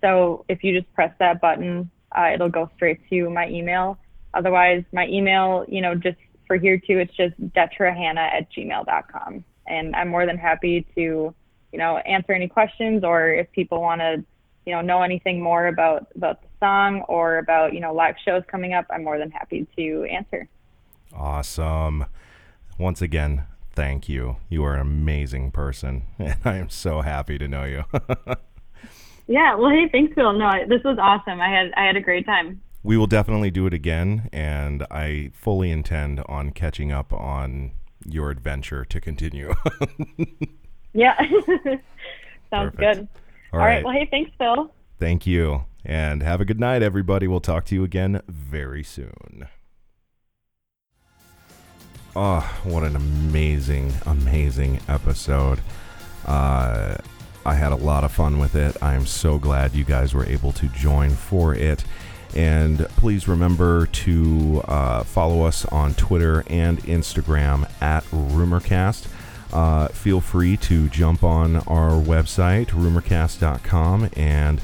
[0.00, 3.98] So if you just press that button, uh, it'll go straight to my email.
[4.34, 9.44] Otherwise, my email, you know, just for here too, it's just detrahanna at gmail.com.
[9.66, 14.00] And I'm more than happy to, you know, answer any questions or if people want
[14.00, 14.24] to,
[14.66, 18.42] you know, know anything more about about the song or about, you know, live shows
[18.50, 20.48] coming up, I'm more than happy to answer.
[21.14, 22.06] Awesome.
[22.78, 24.36] Once again, thank you.
[24.48, 27.84] You are an amazing person, and I am so happy to know you.
[29.26, 30.34] Yeah, well, hey, thanks, Phil.
[30.34, 31.40] No, this was awesome.
[31.40, 32.60] I had I had a great time.
[32.82, 37.70] we will definitely do it again, and I fully intend on catching up on
[38.04, 39.54] your adventure to continue.
[40.92, 41.16] Yeah,
[42.50, 42.78] sounds Perfect.
[42.78, 43.08] good.
[43.52, 43.76] All All right.
[43.76, 43.84] right.
[43.84, 44.70] Well, hey, thanks, Phil.
[45.00, 47.26] Thank you, and have a good night, everybody.
[47.26, 49.48] We'll talk to you again very soon.
[52.16, 55.60] Oh, what an amazing, amazing episode.
[56.24, 56.96] Uh,
[57.44, 58.76] I had a lot of fun with it.
[58.80, 61.84] I am so glad you guys were able to join for it.
[62.36, 69.08] And please remember to uh, follow us on Twitter and Instagram at RumorCast.
[69.52, 74.60] Uh, feel free to jump on our website, rumorcast.com, and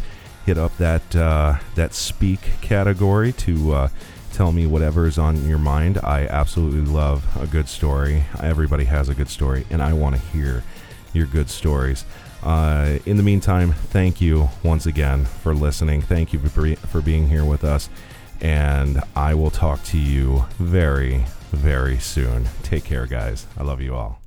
[0.46, 3.88] hit up that uh, that speak category to uh,
[4.41, 5.99] tell me whatever is on your mind.
[6.03, 8.24] I absolutely love a good story.
[8.43, 10.64] Everybody has a good story, and I want to hear
[11.12, 12.07] your good stories.
[12.43, 16.01] Uh, in the meantime, thank you once again for listening.
[16.01, 17.91] Thank you for, for being here with us,
[18.41, 22.49] and I will talk to you very, very soon.
[22.62, 23.47] Take care, guys.
[23.59, 24.20] I love you all.